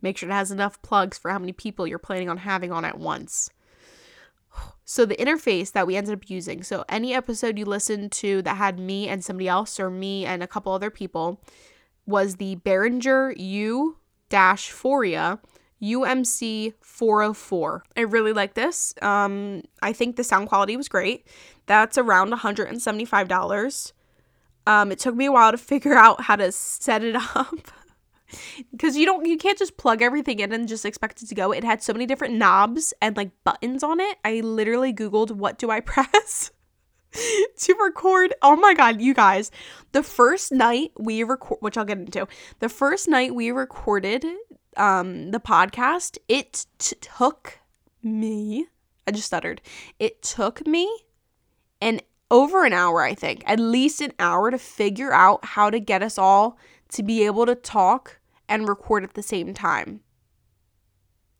[0.00, 2.84] Make sure it has enough plugs for how many people you're planning on having on
[2.84, 3.50] at once.
[4.84, 8.56] So, the interface that we ended up using so, any episode you listened to that
[8.56, 11.42] had me and somebody else, or me and a couple other people,
[12.06, 13.98] was the Behringer U
[14.30, 15.38] Foria
[15.82, 17.84] UMC 404.
[17.96, 18.94] I really like this.
[19.02, 21.26] Um, I think the sound quality was great.
[21.66, 23.92] That's around $175.
[24.68, 27.72] Um, it took me a while to figure out how to set it up
[28.70, 31.50] because you don't you can't just plug everything in and just expect it to go.
[31.50, 34.18] It had so many different knobs and like buttons on it.
[34.24, 36.52] I literally googled what do I press
[37.12, 38.34] to record.
[38.42, 39.50] Oh my god, you guys.
[39.92, 42.28] The first night we record which I'll get into.
[42.58, 44.24] The first night we recorded
[44.76, 47.58] um the podcast, it t- took
[48.02, 48.66] me
[49.06, 49.62] I just stuttered.
[49.98, 50.86] It took me
[51.80, 55.80] an over an hour, I think, at least an hour to figure out how to
[55.80, 56.58] get us all
[56.90, 60.00] to be able to talk and record at the same time.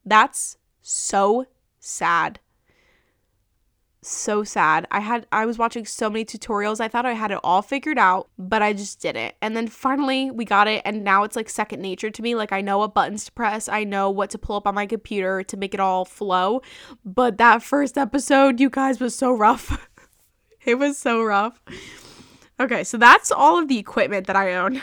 [0.05, 1.47] That's so
[1.79, 2.41] sad.
[4.01, 4.87] So sad.
[4.91, 6.81] I had I was watching so many tutorials.
[6.81, 9.35] I thought I had it all figured out, but I just didn't.
[9.43, 12.35] And then finally we got it and now it's like second nature to me.
[12.35, 13.69] Like I know what buttons to press.
[13.69, 16.63] I know what to pull up on my computer to make it all flow.
[17.05, 19.89] But that first episode, you guys was so rough.
[20.73, 21.61] it was so rough.
[22.61, 24.83] Okay, so that's all of the equipment that I own.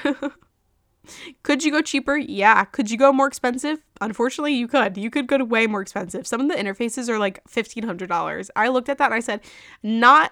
[1.44, 2.18] could you go cheaper?
[2.18, 2.66] Yeah.
[2.66, 3.80] Could you go more expensive?
[4.02, 4.98] Unfortunately, you could.
[4.98, 6.26] You could go to way more expensive.
[6.26, 8.50] Some of the interfaces are like $1,500.
[8.56, 9.42] I looked at that and I said,
[9.84, 10.32] not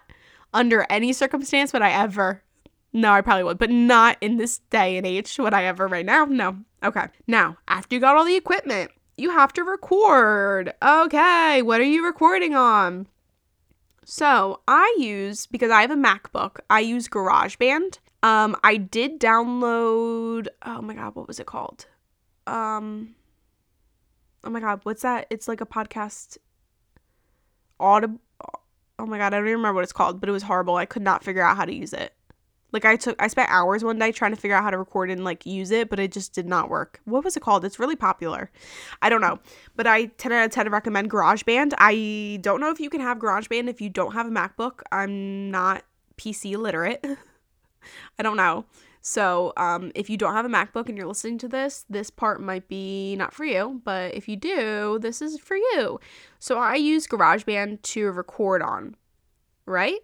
[0.54, 2.44] under any circumstance would I ever.
[2.92, 6.06] No, I probably would, but not in this day and age would I ever right
[6.06, 6.26] now.
[6.26, 6.58] No.
[6.84, 7.08] Okay.
[7.28, 10.74] Now, after you got all the equipment, you have to record.
[10.82, 13.08] Okay, what are you recording on?
[14.06, 16.60] So I use because I have a MacBook.
[16.70, 18.00] I use GarageBand.
[18.22, 20.48] Um, I did download.
[20.66, 21.88] Oh my god, what was it called?
[22.48, 23.16] Um,
[24.44, 25.28] oh my god, what's that?
[25.30, 26.38] It's like a podcast.
[27.80, 28.20] Audible.
[29.00, 30.76] Oh my god, I don't even remember what it's called, but it was horrible.
[30.76, 32.14] I could not figure out how to use it.
[32.74, 35.10] Like I took I spent hours one day trying to figure out how to record
[35.10, 37.00] and like use it, but it just did not work.
[37.06, 37.64] What was it called?
[37.64, 38.52] It's really popular.
[39.02, 39.40] I don't know.
[39.76, 41.74] But I 10 out of 10 recommend GarageBand.
[41.78, 44.82] I don't know if you can have GarageBand if you don't have a MacBook.
[44.92, 45.84] I'm not
[46.18, 47.06] PC literate.
[48.20, 48.66] I don't know.
[49.06, 52.40] So, um, if you don't have a MacBook and you're listening to this, this part
[52.40, 56.00] might be not for you, but if you do, this is for you.
[56.40, 58.96] So, I use GarageBand to record on,
[59.66, 60.00] right?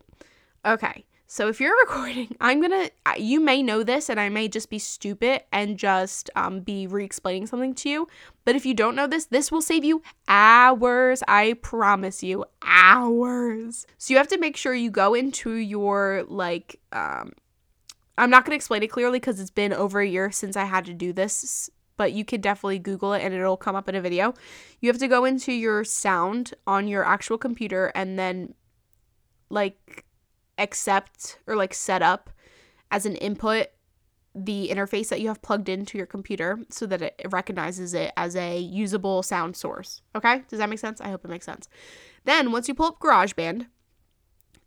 [0.65, 1.05] Okay.
[1.31, 4.79] So if you're recording, I'm gonna, you may know this and I may just be
[4.79, 8.07] stupid and just um, be re explaining something to you.
[8.45, 11.21] But if you don't know this, this will save you hours.
[11.27, 13.85] I promise you, hours.
[13.99, 17.33] So you have to make sure you go into your, like, um,
[18.17, 20.85] I'm not gonna explain it clearly because it's been over a year since I had
[20.85, 21.69] to do this.
[21.95, 24.33] But you could definitely Google it and it'll come up in a video.
[24.79, 28.55] You have to go into your sound on your actual computer and then,
[29.51, 30.05] like,
[30.59, 32.29] accept or like set up
[32.91, 33.67] as an input
[34.35, 38.35] the interface that you have plugged into your computer so that it recognizes it as
[38.35, 40.01] a usable sound source.
[40.15, 40.43] Okay?
[40.47, 41.01] Does that make sense?
[41.01, 41.67] I hope it makes sense.
[42.25, 43.65] Then once you pull up GarageBand,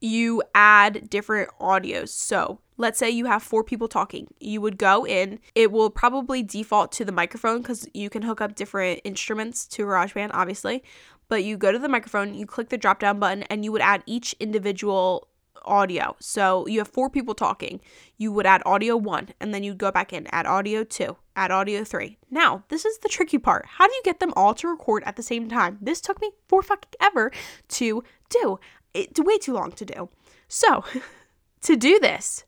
[0.00, 2.08] you add different audios.
[2.08, 4.26] So let's say you have four people talking.
[4.40, 8.40] You would go in, it will probably default to the microphone because you can hook
[8.40, 10.82] up different instruments to GarageBand, obviously.
[11.28, 13.80] But you go to the microphone, you click the drop down button, and you would
[13.80, 15.28] add each individual
[15.64, 16.16] audio.
[16.20, 17.80] So you have four people talking.
[18.16, 21.50] You would add audio one, and then you'd go back in, add audio two, add
[21.50, 22.18] audio three.
[22.30, 23.66] Now, this is the tricky part.
[23.66, 25.78] How do you get them all to record at the same time?
[25.80, 27.32] This took me for fucking ever
[27.68, 28.58] to do.
[28.94, 30.08] It's way too long to do.
[30.48, 30.84] So,
[31.62, 32.44] to do this,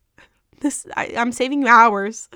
[0.60, 2.28] this I, I'm saving you hours.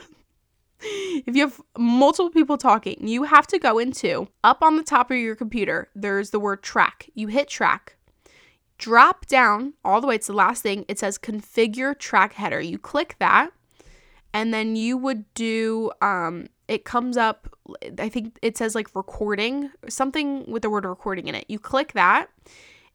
[0.81, 5.11] if you have multiple people talking, you have to go into up on the top
[5.11, 7.11] of your computer, there's the word track.
[7.15, 7.97] You hit track.
[8.79, 10.85] Drop down all the way to the last thing.
[10.89, 12.61] It says configure track header.
[12.61, 13.51] You click that,
[14.33, 17.49] and then you would do um it comes up
[17.99, 21.45] I think it says like recording, something with the word recording in it.
[21.49, 22.29] You click that.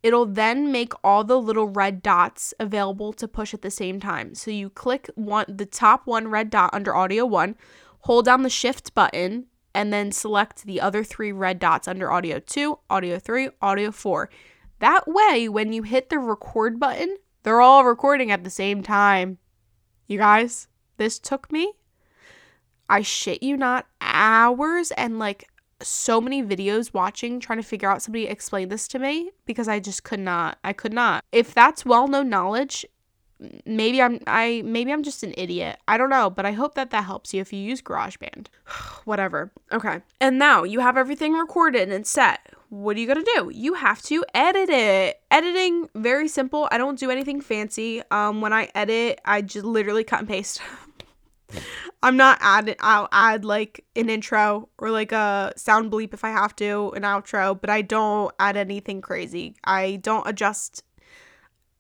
[0.02, 4.36] It'll then make all the little red dots available to push at the same time.
[4.36, 7.56] So you click one the top one red dot under audio 1,
[8.02, 12.40] hold down the shift button and then select the other 3 red dots under audio
[12.40, 14.30] 2, audio 3, audio 4.
[14.84, 19.38] That way when you hit the record button, they're all recording at the same time.
[20.08, 20.68] You guys,
[20.98, 21.72] this took me
[22.90, 25.48] I shit you not hours and like
[25.82, 29.80] so many videos watching trying to figure out somebody explain this to me because I
[29.80, 30.58] just could not.
[30.66, 31.24] I could not.
[31.32, 32.86] If that's well-known knowledge,
[33.66, 35.80] maybe I'm I maybe I'm just an idiot.
[35.88, 38.48] I don't know, but I hope that that helps you if you use GarageBand.
[39.06, 39.54] Whatever.
[39.72, 40.02] Okay.
[40.20, 42.54] And now you have everything recorded and set.
[42.74, 43.52] What are you going to do?
[43.54, 45.22] You have to edit it.
[45.30, 46.68] Editing very simple.
[46.72, 48.02] I don't do anything fancy.
[48.10, 50.60] Um when I edit, I just literally cut and paste.
[52.04, 56.32] I'm not adding, I'll add like an intro or like a sound bleep if I
[56.32, 59.56] have to, an outro, but I don't add anything crazy.
[59.64, 60.84] I don't adjust,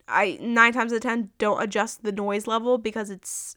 [0.08, 3.56] I nine times out of 10 don't adjust the noise level because it's,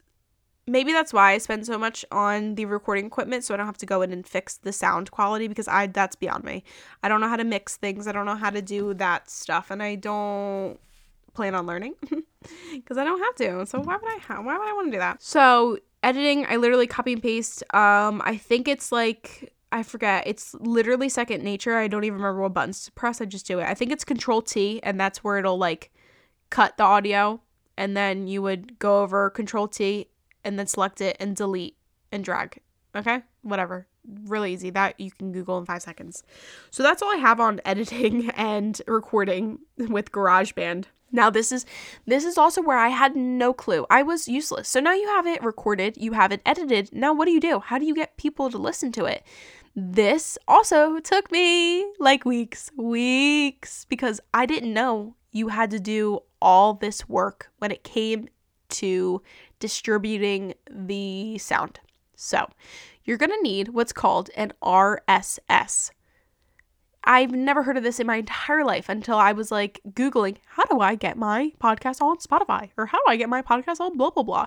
[0.67, 3.79] maybe that's why I spend so much on the recording equipment so I don't have
[3.79, 6.65] to go in and fix the sound quality because I, that's beyond me.
[7.03, 8.07] I don't know how to mix things.
[8.07, 10.79] I don't know how to do that stuff and I don't
[11.35, 11.95] plan on learning
[12.75, 13.67] because I don't have to.
[13.67, 15.23] So why would I ha- why would I want to do that?
[15.23, 17.63] So editing, I literally copy and paste.
[17.75, 20.27] Um, I think it's like I forget.
[20.27, 21.77] It's literally second nature.
[21.77, 23.21] I don't even remember what buttons to press.
[23.21, 23.65] I just do it.
[23.65, 25.93] I think it's Control T, and that's where it'll like
[26.51, 27.41] cut the audio,
[27.77, 30.09] and then you would go over Control T
[30.47, 31.77] and then select it and delete
[32.13, 32.61] and drag.
[32.95, 33.87] Okay, whatever.
[34.25, 34.71] Really easy.
[34.71, 36.23] That you can Google in five seconds.
[36.71, 40.87] So that's all I have on editing and recording with GarageBand.
[41.13, 41.67] Now this is
[42.07, 43.87] this is also where I had no clue.
[43.91, 44.69] I was useless.
[44.69, 46.91] So now you have it recorded, you have it edited.
[46.93, 47.61] Now what do you do?
[47.61, 49.23] How do you get people to listen to it?
[49.75, 56.21] This also took me like weeks, weeks because I didn't know you had to do
[56.41, 58.29] all this work when it came
[58.69, 59.23] to
[59.59, 61.81] distributing the sound.
[62.15, 62.49] So,
[63.05, 65.91] you're going to need what's called an RSS.
[67.05, 70.65] I've never heard of this in my entire life until I was like Googling, how
[70.65, 72.71] do I get my podcast on Spotify?
[72.77, 74.47] Or how do I get my podcast on blah, blah, blah.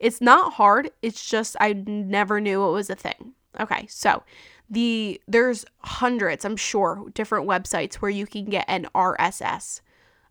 [0.00, 0.90] It's not hard.
[1.02, 3.34] It's just I never knew it was a thing.
[3.60, 4.24] Okay, so
[4.68, 9.80] the there's hundreds, I'm sure, different websites where you can get an RSS.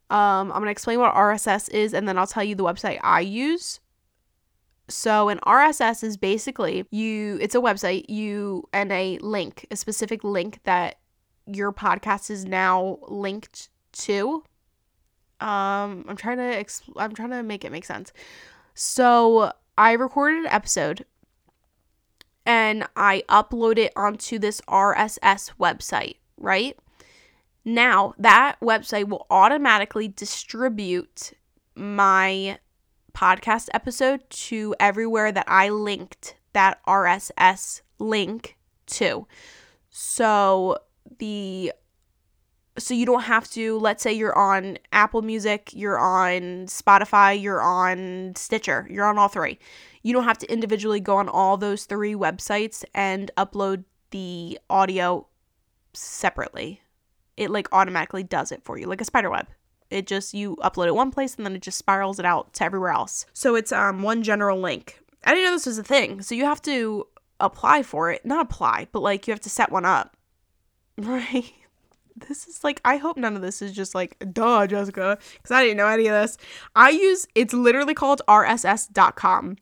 [0.10, 3.22] Um, I'm gonna explain what RSS is, and then I'll tell you the website I
[3.22, 3.80] use.
[4.90, 7.38] So an RSS is basically you.
[7.42, 11.00] It's a website you and a link, a specific link that
[11.46, 14.44] your podcast is now linked to.
[15.40, 18.12] Um, I'm trying to exp- I'm trying to make it make sense.
[18.74, 21.06] So I recorded an episode
[22.46, 26.78] and I upload it onto this RSS website, right?
[27.66, 31.34] Now, that website will automatically distribute
[31.76, 32.60] my
[33.16, 39.28] podcast episode to everywhere that I linked that RSS link to.
[39.90, 40.78] So,
[41.20, 41.72] the
[42.78, 47.62] so you don't have to let's say you're on Apple Music, you're on Spotify, you're
[47.62, 49.60] on Stitcher, you're on all three.
[50.02, 55.28] You don't have to individually go on all those three websites and upload the audio
[55.94, 56.82] separately.
[57.38, 59.48] It like automatically does it for you like a spider web.
[59.94, 62.64] It just you upload it one place and then it just spirals it out to
[62.64, 63.26] everywhere else.
[63.34, 65.00] So it's um one general link.
[65.26, 66.22] I didn't know this was a thing.
[66.22, 67.08] So you have to
[67.40, 68.26] apply for it.
[68.26, 70.16] Not apply, but like you have to set one up.
[70.98, 71.52] Right.
[72.16, 75.64] This is like, I hope none of this is just like, duh, Jessica, because I
[75.64, 76.38] didn't know any of this.
[76.76, 79.58] I use, it's literally called rss.com,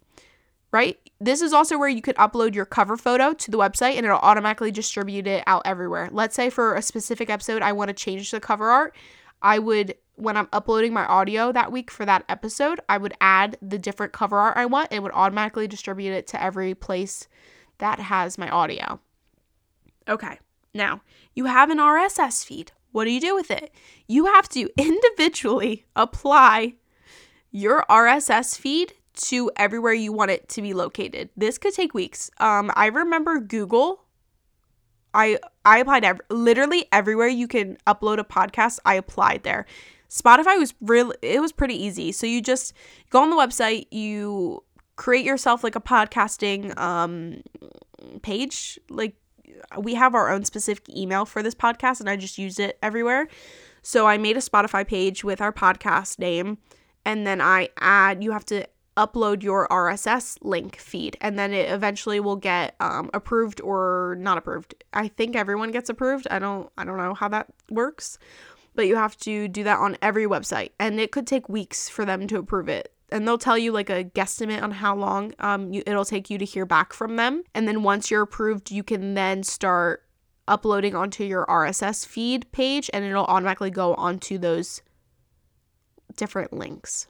[0.72, 1.00] right?
[1.22, 4.18] This is also where you could upload your cover photo to the website and it'll
[4.20, 6.10] automatically distribute it out everywhere.
[6.12, 8.96] Let's say for a specific episode, I want to change the cover art.
[9.42, 13.58] I would, when I'm uploading my audio that week for that episode, I would add
[13.60, 14.92] the different cover art I want.
[14.92, 17.28] It would automatically distribute it to every place
[17.80, 19.00] that has my audio.
[20.08, 20.38] Okay.
[20.76, 21.02] Now,
[21.34, 22.72] you have an RSS feed.
[22.92, 23.74] What do you do with it?
[24.08, 26.76] You have to individually apply
[27.50, 31.30] your RSS feed to everywhere you want it to be located.
[31.36, 32.30] This could take weeks.
[32.40, 34.04] Um, I remember Google.
[35.16, 38.80] I I applied ev- literally everywhere you can upload a podcast.
[38.86, 39.66] I applied there.
[40.12, 42.12] Spotify was really it was pretty easy.
[42.12, 42.74] So you just
[43.10, 44.64] go on the website, you
[44.98, 47.42] create yourself like a podcasting um
[48.22, 48.78] page.
[48.90, 49.16] Like
[49.78, 53.30] we have our own specific email for this podcast and I just use it everywhere.
[53.84, 56.58] So I made a Spotify page with our podcast name
[57.06, 61.72] and then I add you have to upload your RSS link feed and then it
[61.72, 64.76] eventually will get um, approved or not approved.
[64.94, 66.28] I think everyone gets approved.
[66.30, 68.20] I don't I don't know how that works,
[68.82, 72.04] but you have to do that on every website and it could take weeks for
[72.04, 72.92] them to approve it.
[73.12, 76.40] And they'll tell you like a guesstimate on how long um, you, it'll take you
[76.40, 77.44] to hear back from them.
[77.54, 80.04] And then once you're approved, you can then start
[80.48, 84.82] uploading onto your RSS feed page and it'll automatically go onto those
[86.16, 87.08] different links.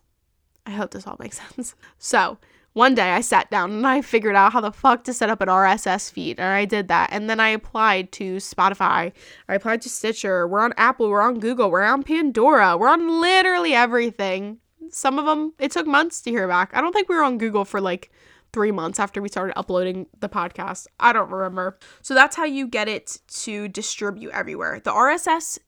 [0.65, 1.73] I hope this all makes sense.
[1.97, 2.37] So,
[2.73, 5.41] one day I sat down and I figured out how the fuck to set up
[5.41, 7.09] an RSS feed, and I did that.
[7.11, 9.11] And then I applied to Spotify,
[9.49, 13.21] I applied to Stitcher, we're on Apple, we're on Google, we're on Pandora, we're on
[13.21, 14.59] literally everything.
[14.89, 16.71] Some of them, it took months to hear back.
[16.73, 18.11] I don't think we were on Google for like
[18.53, 20.87] three months after we started uploading the podcast.
[20.99, 21.77] I don't remember.
[22.01, 24.81] So that's how you get it to distribute everywhere.
[24.83, 25.59] The RSS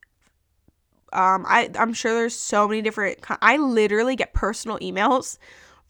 [1.13, 3.19] um, I I'm sure there's so many different.
[3.41, 5.37] I literally get personal emails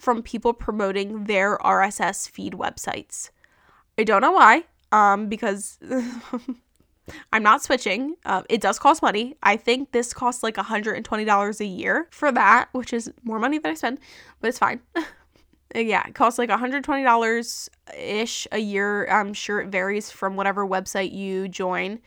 [0.04, 3.30] from people promoting their RSS feed websites.
[3.98, 4.66] I don't know why.
[4.92, 5.80] Um, because
[7.34, 8.16] I'm not switching.
[8.26, 9.36] Uh, it does cost money.
[9.42, 13.72] I think this costs like $120 a year for that, which is more money than
[13.72, 14.00] I spend,
[14.40, 14.82] but it's fine.
[15.76, 19.08] yeah, it costs like $120 ish a year.
[19.10, 22.00] I'm sure it varies from whatever website you join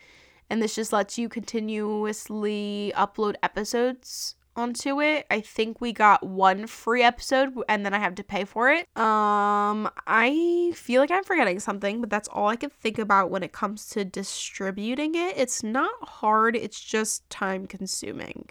[0.49, 5.25] and this just lets you continuously upload episodes onto it.
[5.29, 8.87] I think we got one free episode and then I have to pay for it.
[8.97, 13.43] Um I feel like I'm forgetting something, but that's all I can think about when
[13.43, 15.37] it comes to distributing it.
[15.37, 18.49] It's not hard, it's just time consuming.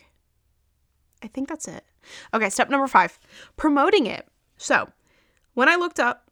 [1.23, 1.85] I think that's it.
[2.33, 3.19] Okay, step number 5.
[3.57, 4.29] Promoting it.
[4.57, 4.89] So,
[5.55, 6.31] when I looked up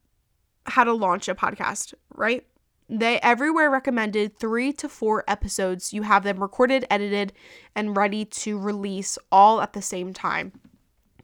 [0.66, 2.47] how to launch a podcast, right?
[2.89, 5.93] They everywhere recommended three to four episodes.
[5.93, 7.32] You have them recorded, edited,
[7.74, 10.53] and ready to release all at the same time.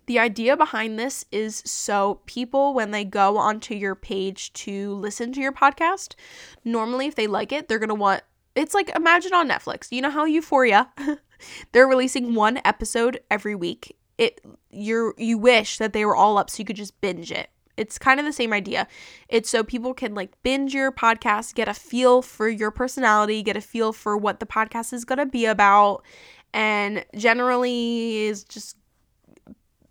[0.06, 5.32] The idea behind this is so people, when they go onto your page to listen
[5.34, 6.14] to your podcast,
[6.64, 8.22] normally if they like it, they're going to want
[8.56, 9.92] it's like imagine on Netflix.
[9.92, 10.88] You know how Euphoria,
[11.72, 13.96] they're releasing one episode every week.
[14.18, 14.40] It
[14.70, 17.48] you're you wish that they were all up so you could just binge it.
[17.80, 18.86] It's kind of the same idea.
[19.30, 23.56] It's so people can like binge your podcast, get a feel for your personality, get
[23.56, 26.04] a feel for what the podcast is going to be about,
[26.52, 28.76] and generally is just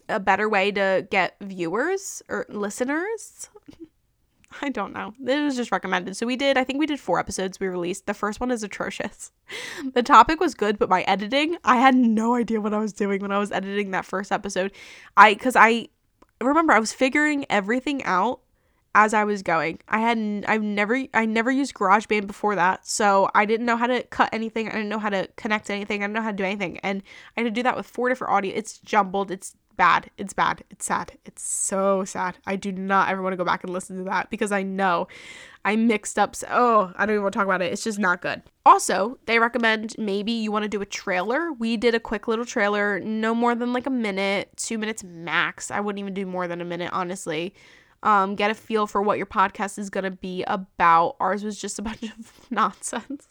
[0.08, 3.50] a better way to get viewers or listeners.
[4.62, 5.14] I don't know.
[5.26, 6.16] It was just recommended.
[6.18, 8.06] So we did, I think we did four episodes we released.
[8.06, 9.32] The first one is atrocious.
[9.94, 13.22] The topic was good, but my editing, I had no idea what I was doing
[13.22, 14.72] when I was editing that first episode.
[15.18, 15.88] I, cause I,
[16.48, 18.40] remember I was figuring everything out
[18.96, 19.80] as I was going.
[19.88, 22.88] I hadn't I've never I never used GarageBand before that.
[22.88, 24.68] So I didn't know how to cut anything.
[24.68, 26.02] I didn't know how to connect anything.
[26.02, 26.80] I didn't know how to do anything.
[26.80, 27.04] And
[27.38, 28.56] I had to do that with four different audio.
[28.56, 29.32] It's jumbled.
[29.32, 30.12] It's bad.
[30.18, 30.62] It's bad.
[30.70, 31.14] It's sad.
[31.24, 32.38] It's so sad.
[32.46, 35.08] I do not ever want to go back and listen to that because I know
[35.64, 36.36] I mixed up.
[36.36, 37.72] So, oh, I don't even want to talk about it.
[37.72, 38.42] It's just not good.
[38.66, 41.54] Also, they recommend maybe you want to do a trailer.
[41.54, 45.72] We did a quick little trailer, no more than like a minute, two minutes max.
[45.72, 47.56] I wouldn't even do more than a minute, honestly.
[48.04, 51.16] Um, get a feel for what your podcast is going to be about.
[51.22, 53.30] Ours was just a bunch of nonsense.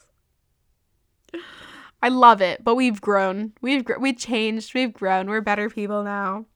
[2.03, 3.53] I love it, but we've grown.
[3.61, 4.75] We've gr- we changed.
[4.75, 5.29] We've grown.
[5.29, 6.47] We're better people now.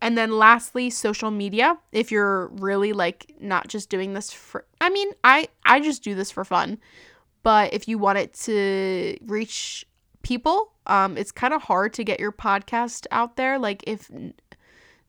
[0.00, 1.78] And then lastly, social media.
[1.92, 6.14] If you're really like not just doing this for I mean, I I just do
[6.14, 6.78] this for fun.
[7.42, 9.86] But if you want it to reach
[10.22, 14.10] people, um it's kind of hard to get your podcast out there like if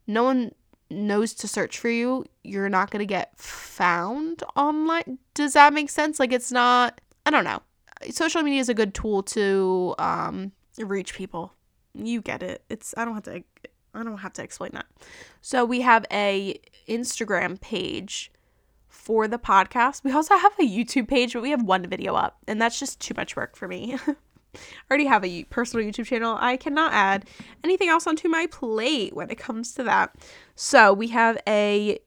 [0.08, 0.52] no one
[0.90, 5.18] knows to search for you, you're not going to get found online.
[5.34, 6.20] Does that make sense?
[6.20, 7.62] Like it's not I don't know.
[8.12, 11.54] Social media is a good tool to um reach people.
[11.94, 12.64] You get it.
[12.70, 13.44] It's I don't have to
[13.94, 14.88] I don't have to explain that.
[15.42, 18.32] So we have a Instagram page
[18.88, 20.04] for the podcast.
[20.04, 23.00] We also have a YouTube page, but we have one video up, and that's just
[23.00, 23.98] too much work for me.
[24.56, 26.38] I already have a personal YouTube channel.
[26.40, 27.26] I cannot add
[27.64, 30.16] anything else onto my plate when it comes to that.
[30.56, 32.00] So we have a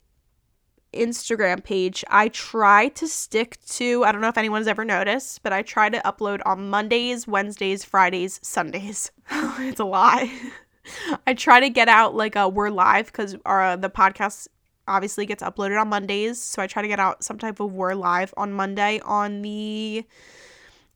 [0.92, 2.04] Instagram page.
[2.08, 5.88] I try to stick to, I don't know if anyone's ever noticed, but I try
[5.88, 9.10] to upload on Mondays, Wednesdays, Fridays, Sundays.
[9.30, 10.26] it's a lot.
[11.26, 14.48] I try to get out like a we're live because our uh, the podcast
[14.88, 16.40] obviously gets uploaded on Mondays.
[16.40, 20.04] So I try to get out some type of we're live on Monday on the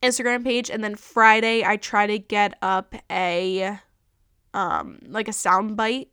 [0.02, 3.78] Instagram page, and then Friday I try to get up a
[4.54, 6.08] um like a sound bite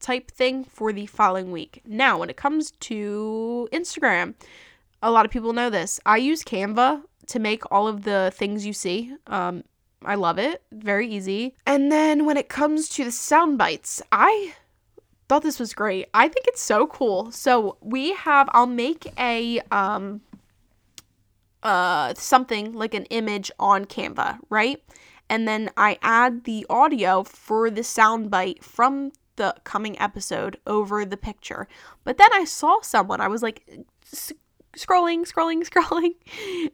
[0.00, 1.82] type thing for the following week.
[1.86, 4.34] Now, when it comes to Instagram,
[5.02, 6.00] a lot of people know this.
[6.04, 9.14] I use Canva to make all of the things you see.
[9.26, 9.64] Um,
[10.04, 10.62] I love it.
[10.72, 11.54] Very easy.
[11.66, 14.54] And then when it comes to the sound bites, I
[15.28, 16.08] thought this was great.
[16.14, 17.30] I think it's so cool.
[17.30, 20.22] So we have I'll make a um
[21.62, 24.82] uh something like an image on Canva, right?
[25.28, 31.04] And then I add the audio for the sound bite from the coming episode over
[31.04, 31.68] the picture.
[32.04, 33.68] But then I saw someone, I was like
[34.76, 36.14] scrolling, scrolling, scrolling,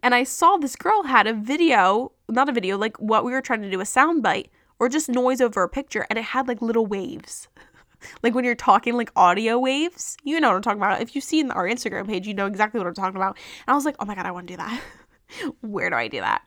[0.03, 3.43] and I saw this girl had a video, not a video, like what we were
[3.43, 6.49] trying to do, a sound bite or just noise over a picture, and it had
[6.49, 7.49] like little waves.
[8.23, 11.01] like when you're talking like audio waves, you know what I'm talking about.
[11.01, 13.37] If you've seen our Instagram page, you know exactly what I'm talking about.
[13.67, 14.81] And I was like, oh my God, I want to do that.
[15.61, 16.43] Where do I do that?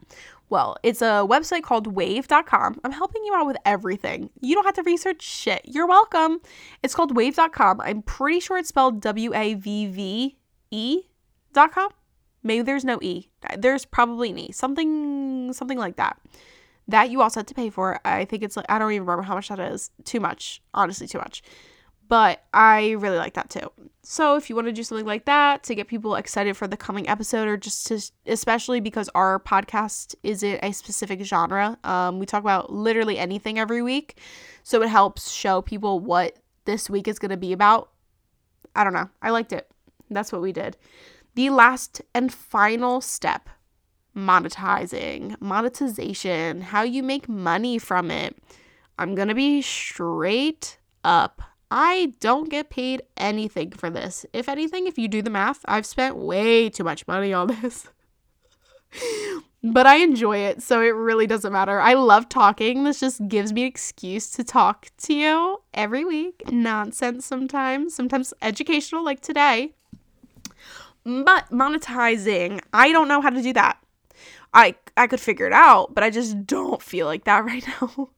[0.50, 2.82] Well, it's a website called wavve.com.
[2.84, 4.30] I'm helping you out with everything.
[4.42, 5.62] You don't have to research shit.
[5.66, 6.42] You're welcome.
[6.82, 7.82] It's called wavve.com.
[7.82, 10.38] I'm pretty sure it's spelled W A V V
[10.72, 11.90] E.com.
[12.42, 13.30] Maybe there's no E.
[13.58, 14.52] There's probably an E.
[14.52, 16.20] Something something like that.
[16.88, 18.00] That you also have to pay for.
[18.04, 19.92] I think it's like I don't even remember how much that is.
[20.04, 20.62] Too much.
[20.74, 21.44] Honestly, too much.
[22.10, 23.72] But I really like that too.
[24.02, 26.76] So if you want to do something like that to get people excited for the
[26.76, 32.26] coming episode, or just to, especially because our podcast isn't a specific genre, um, we
[32.26, 34.18] talk about literally anything every week.
[34.64, 37.92] So it helps show people what this week is going to be about.
[38.76, 39.10] I don't know.
[39.22, 39.70] I liked it.
[40.10, 40.76] That's what we did.
[41.36, 43.50] The last and final step
[44.18, 48.36] monetizing, monetization, how you make money from it.
[48.98, 54.26] I'm going to be straight up I don't get paid anything for this.
[54.34, 57.88] If anything, if you do the math, I've spent way too much money on this.
[59.64, 61.80] but I enjoy it, so it really doesn't matter.
[61.80, 62.84] I love talking.
[62.84, 66.52] This just gives me an excuse to talk to you every week.
[66.52, 69.74] Nonsense sometimes, sometimes educational, like today.
[71.04, 73.78] But monetizing, I don't know how to do that.
[74.54, 78.10] I I could figure it out, but I just don't feel like that right now.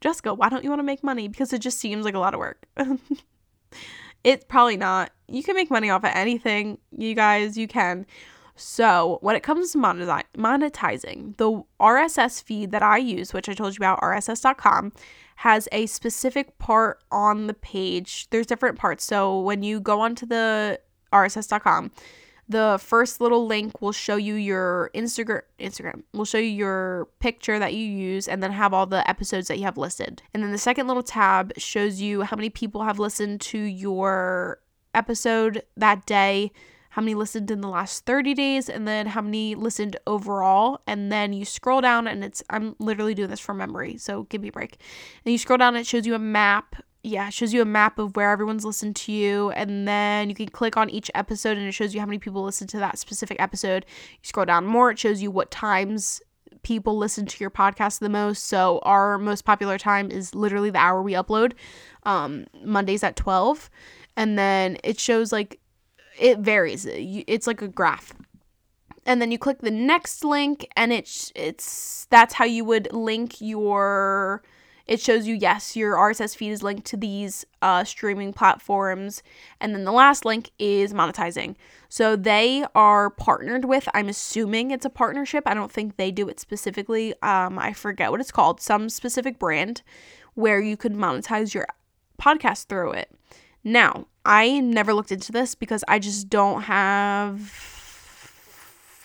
[0.00, 1.28] Jessica, why don't you want to make money?
[1.28, 2.66] Because it just seems like a lot of work.
[4.24, 5.10] it's probably not.
[5.28, 8.06] You can make money off of anything, you guys, you can.
[8.60, 13.74] So, when it comes to monetizing, the RSS feed that I use, which I told
[13.74, 14.92] you about, rss.com,
[15.36, 18.28] has a specific part on the page.
[18.30, 19.04] There's different parts.
[19.04, 20.80] So, when you go onto the
[21.12, 21.92] rss.com,
[22.48, 27.58] the first little link will show you your Instagram Instagram will show you your picture
[27.58, 30.22] that you use and then have all the episodes that you have listed.
[30.32, 34.60] And then the second little tab shows you how many people have listened to your
[34.94, 36.50] episode that day,
[36.90, 41.12] how many listened in the last 30 days and then how many listened overall and
[41.12, 44.48] then you scroll down and it's I'm literally doing this from memory, so give me
[44.48, 44.78] a break.
[45.24, 46.76] And you scroll down and it shows you a map
[47.08, 50.34] yeah, it shows you a map of where everyone's listened to you, and then you
[50.34, 52.98] can click on each episode and it shows you how many people listen to that
[52.98, 53.86] specific episode.
[54.12, 56.20] You scroll down more, it shows you what times
[56.62, 58.44] people listen to your podcast the most.
[58.44, 61.52] So our most popular time is literally the hour we upload,
[62.02, 63.70] um, Mondays at 12.
[64.16, 65.60] And then it shows like
[66.18, 66.86] it varies.
[66.86, 68.12] It's like a graph.
[69.06, 73.40] And then you click the next link and it's it's that's how you would link
[73.40, 74.42] your
[74.88, 79.22] it shows you, yes, your RSS feed is linked to these uh, streaming platforms.
[79.60, 81.56] And then the last link is monetizing.
[81.90, 85.44] So they are partnered with, I'm assuming it's a partnership.
[85.46, 87.12] I don't think they do it specifically.
[87.20, 89.82] Um, I forget what it's called, some specific brand
[90.34, 91.66] where you could monetize your
[92.18, 93.10] podcast through it.
[93.62, 97.52] Now, I never looked into this because I just don't have.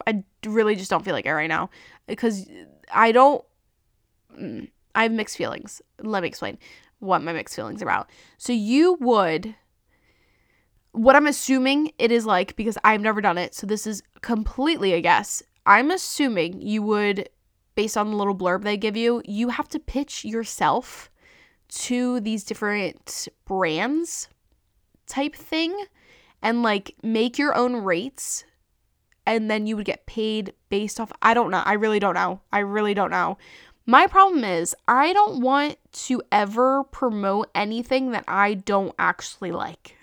[0.07, 1.69] I really just don't feel like it right now
[2.07, 2.47] because
[2.93, 3.43] I don't.
[4.95, 5.81] I have mixed feelings.
[6.01, 6.57] Let me explain
[6.99, 8.09] what my mixed feelings are about.
[8.37, 9.55] So you would
[10.93, 14.93] what I'm assuming it is like because I've never done it, so this is completely
[14.93, 15.41] a guess.
[15.65, 17.29] I'm assuming you would
[17.75, 21.09] based on the little blurb they give you, you have to pitch yourself
[21.69, 24.27] to these different brands
[25.07, 25.75] type thing
[26.41, 28.45] and like make your own rates
[29.25, 31.63] and then you would get paid based off I don't know.
[31.65, 32.41] I really don't know.
[32.51, 33.37] I really don't know.
[33.85, 39.97] My problem is, I don't want to ever promote anything that I don't actually like.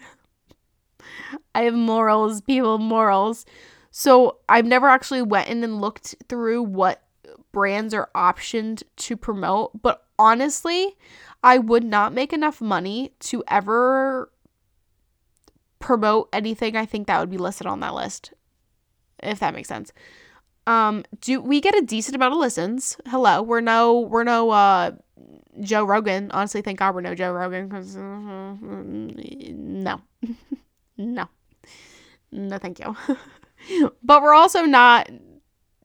[1.54, 3.46] I have morals, people morals.
[3.90, 7.02] So I've never actually went in and looked through what
[7.52, 10.96] brands are optioned to promote, but honestly,
[11.42, 14.30] I would not make enough money to ever
[15.78, 18.32] promote anything I think that would be listed on that list.
[19.22, 19.92] If that makes sense.
[20.70, 22.96] Um, do we get a decent amount of listens?
[23.08, 24.92] Hello, we're no we're no uh
[25.60, 26.30] Joe Rogan.
[26.30, 30.00] Honestly, thank God we're no Joe Rogan because uh, no,
[30.96, 31.28] no,
[32.30, 32.96] no, thank you.
[34.04, 35.10] but we're also not.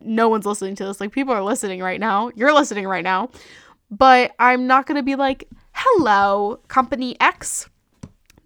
[0.01, 1.01] No one's listening to this.
[1.01, 2.29] Like people are listening right now.
[2.35, 3.31] You're listening right now.
[3.89, 7.69] But I'm not gonna be like, hello, company X.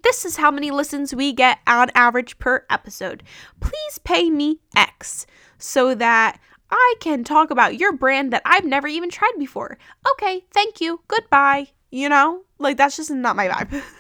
[0.04, 3.24] This is how many listens we get on average per episode.
[3.60, 5.28] Please pay me X
[5.60, 6.40] so that
[6.72, 9.78] I can talk about your brand that I've never even tried before.
[10.12, 11.02] Okay, thank you.
[11.08, 11.70] Goodbye.
[11.92, 13.84] You know, like that's just not my vibe.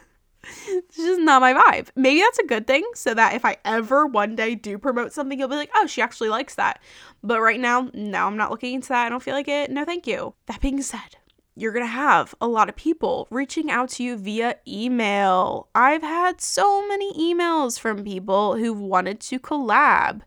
[0.67, 1.89] it's just not my vibe.
[1.95, 5.39] Maybe that's a good thing so that if I ever one day do promote something,
[5.39, 6.81] you'll be like, oh, she actually likes that.
[7.23, 9.05] But right now, no, I'm not looking into that.
[9.05, 9.71] I don't feel like it.
[9.71, 10.35] No, thank you.
[10.45, 11.17] That being said,
[11.55, 15.67] you're going to have a lot of people reaching out to you via email.
[15.75, 20.21] I've had so many emails from people who've wanted to collab.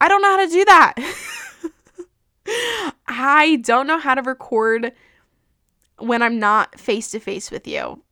[0.00, 0.94] I don't know how to do that.
[3.06, 4.92] I don't know how to record
[5.98, 8.02] when I'm not face to face with you.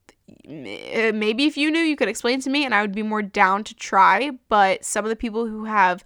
[0.46, 3.22] Uh, maybe if you knew, you could explain to me and I would be more
[3.22, 4.30] down to try.
[4.48, 6.04] But some of the people who have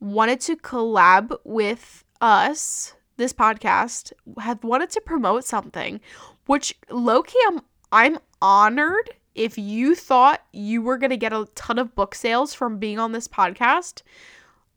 [0.00, 6.00] wanted to collab with us, this podcast, have wanted to promote something,
[6.46, 7.60] which low key, I'm,
[7.90, 12.54] I'm honored if you thought you were going to get a ton of book sales
[12.54, 14.02] from being on this podcast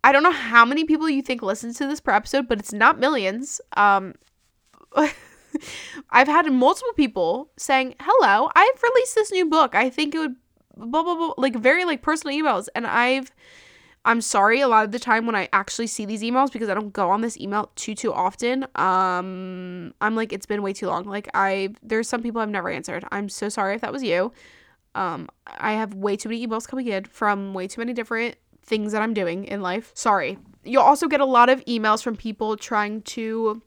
[0.04, 2.74] I don't know how many people you think listen to this per episode, but it's
[2.74, 3.60] not millions.
[3.76, 4.16] Um,
[4.95, 9.76] I've had multiple people saying, "Hello, I've released this new book.
[9.76, 10.36] I think it would
[10.78, 13.32] blah blah blah," like very like personal emails, and I've.
[14.06, 16.74] I'm sorry a lot of the time when I actually see these emails because I
[16.74, 18.66] don't go on this email too too often.
[18.76, 21.04] Um I'm like it's been way too long.
[21.04, 23.04] Like I there's some people I've never answered.
[23.12, 24.32] I'm so sorry if that was you.
[24.95, 28.38] Um I have way too many emails coming in from way too many different
[28.70, 29.91] things that I'm doing in life.
[29.95, 30.38] Sorry.
[30.63, 33.61] You'll also get a lot of emails from people trying to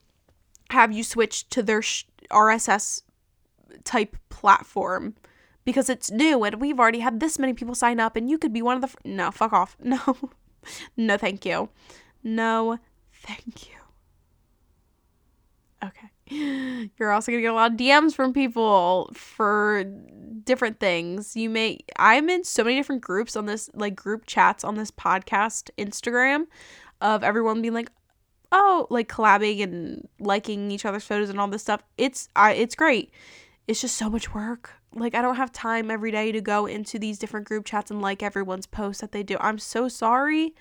[0.71, 3.03] have you switch to their sh- RSS
[3.85, 5.15] type platform
[5.65, 8.53] because it's new and we've already had this many people sign up and you could
[8.53, 9.77] be one of the no fuck off.
[9.85, 10.17] No.
[10.97, 11.71] No thank you.
[12.23, 12.79] No
[13.13, 13.79] thank you.
[15.85, 16.12] Okay
[16.99, 19.85] you're also gonna get a lot of dms from people for
[20.45, 21.37] different things.
[21.37, 24.91] You may I'm in so many different groups on this like group chats on this
[24.91, 26.47] podcast Instagram
[27.01, 27.91] of everyone being like
[28.51, 31.83] oh like collabing and liking each other's photos and all this stuff.
[31.97, 33.11] It's I it's great.
[33.67, 34.71] It's just so much work.
[34.95, 38.03] Like I don't have time every day to go into these different group chats and
[38.03, 39.37] like everyone's posts that they do.
[39.41, 40.55] I'm so sorry.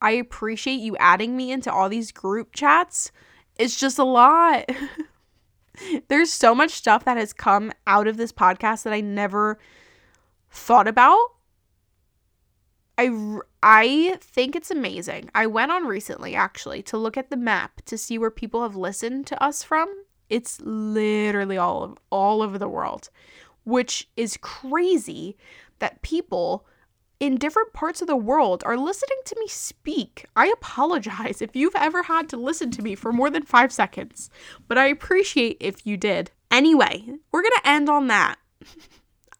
[0.00, 3.12] I appreciate you adding me into all these group chats.
[3.58, 4.70] It's just a lot.
[6.08, 9.58] There's so much stuff that has come out of this podcast that I never
[10.50, 11.18] thought about.
[12.98, 15.30] I I think it's amazing.
[15.34, 18.76] I went on recently actually to look at the map to see where people have
[18.76, 19.92] listened to us from.
[20.30, 23.10] It's literally all all over the world,
[23.64, 25.36] which is crazy
[25.78, 26.66] that people
[27.18, 30.26] in different parts of the world are listening to me speak.
[30.36, 34.30] I apologize if you've ever had to listen to me for more than five seconds,
[34.68, 36.30] but I appreciate if you did.
[36.50, 38.36] Anyway, we're going to end on that.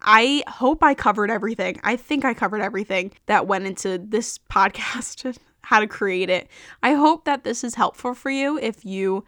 [0.02, 1.80] I hope I covered everything.
[1.82, 6.48] I think I covered everything that went into this podcast, how to create it.
[6.82, 9.24] I hope that this is helpful for you if you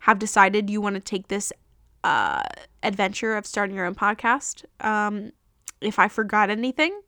[0.00, 1.52] have decided you want to take this
[2.04, 2.42] uh,
[2.82, 4.64] adventure of starting your own podcast.
[4.80, 5.32] Um,
[5.80, 6.98] if I forgot anything,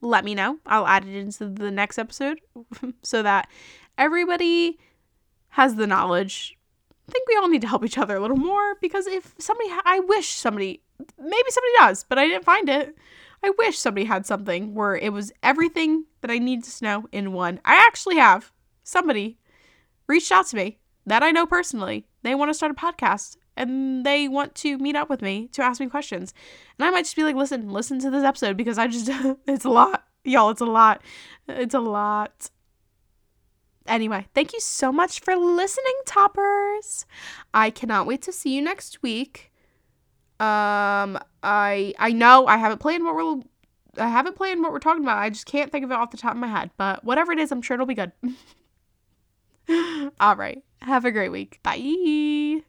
[0.00, 0.58] let me know.
[0.66, 2.40] I'll add it into the next episode
[3.02, 3.48] so that
[3.98, 4.78] everybody
[5.50, 6.56] has the knowledge.
[7.08, 9.68] I think we all need to help each other a little more because if somebody,
[9.68, 10.82] ha- I wish somebody,
[11.18, 12.94] maybe somebody does, but I didn't find it.
[13.42, 17.32] I wish somebody had something where it was everything that I need to know in
[17.32, 17.60] one.
[17.64, 18.52] I actually have
[18.84, 19.38] somebody
[20.06, 22.06] reached out to me that I know personally.
[22.22, 25.62] They want to start a podcast and they want to meet up with me to
[25.62, 26.32] ask me questions.
[26.78, 29.10] And I might just be like, listen, listen to this episode because I just,
[29.46, 30.04] it's a lot.
[30.24, 31.02] Y'all, it's a lot.
[31.48, 32.50] It's a lot.
[33.86, 37.06] Anyway, thank you so much for listening, toppers.
[37.52, 39.50] I cannot wait to see you next week.
[40.38, 43.42] Um, I I know I haven't planned what we're
[43.98, 45.18] I haven't planned what we're talking about.
[45.18, 46.70] I just can't think of it off the top of my head.
[46.76, 48.12] But whatever it is, I'm sure it'll be good.
[50.20, 50.62] All right.
[50.82, 51.60] Have a great week.
[51.62, 52.62] Bye.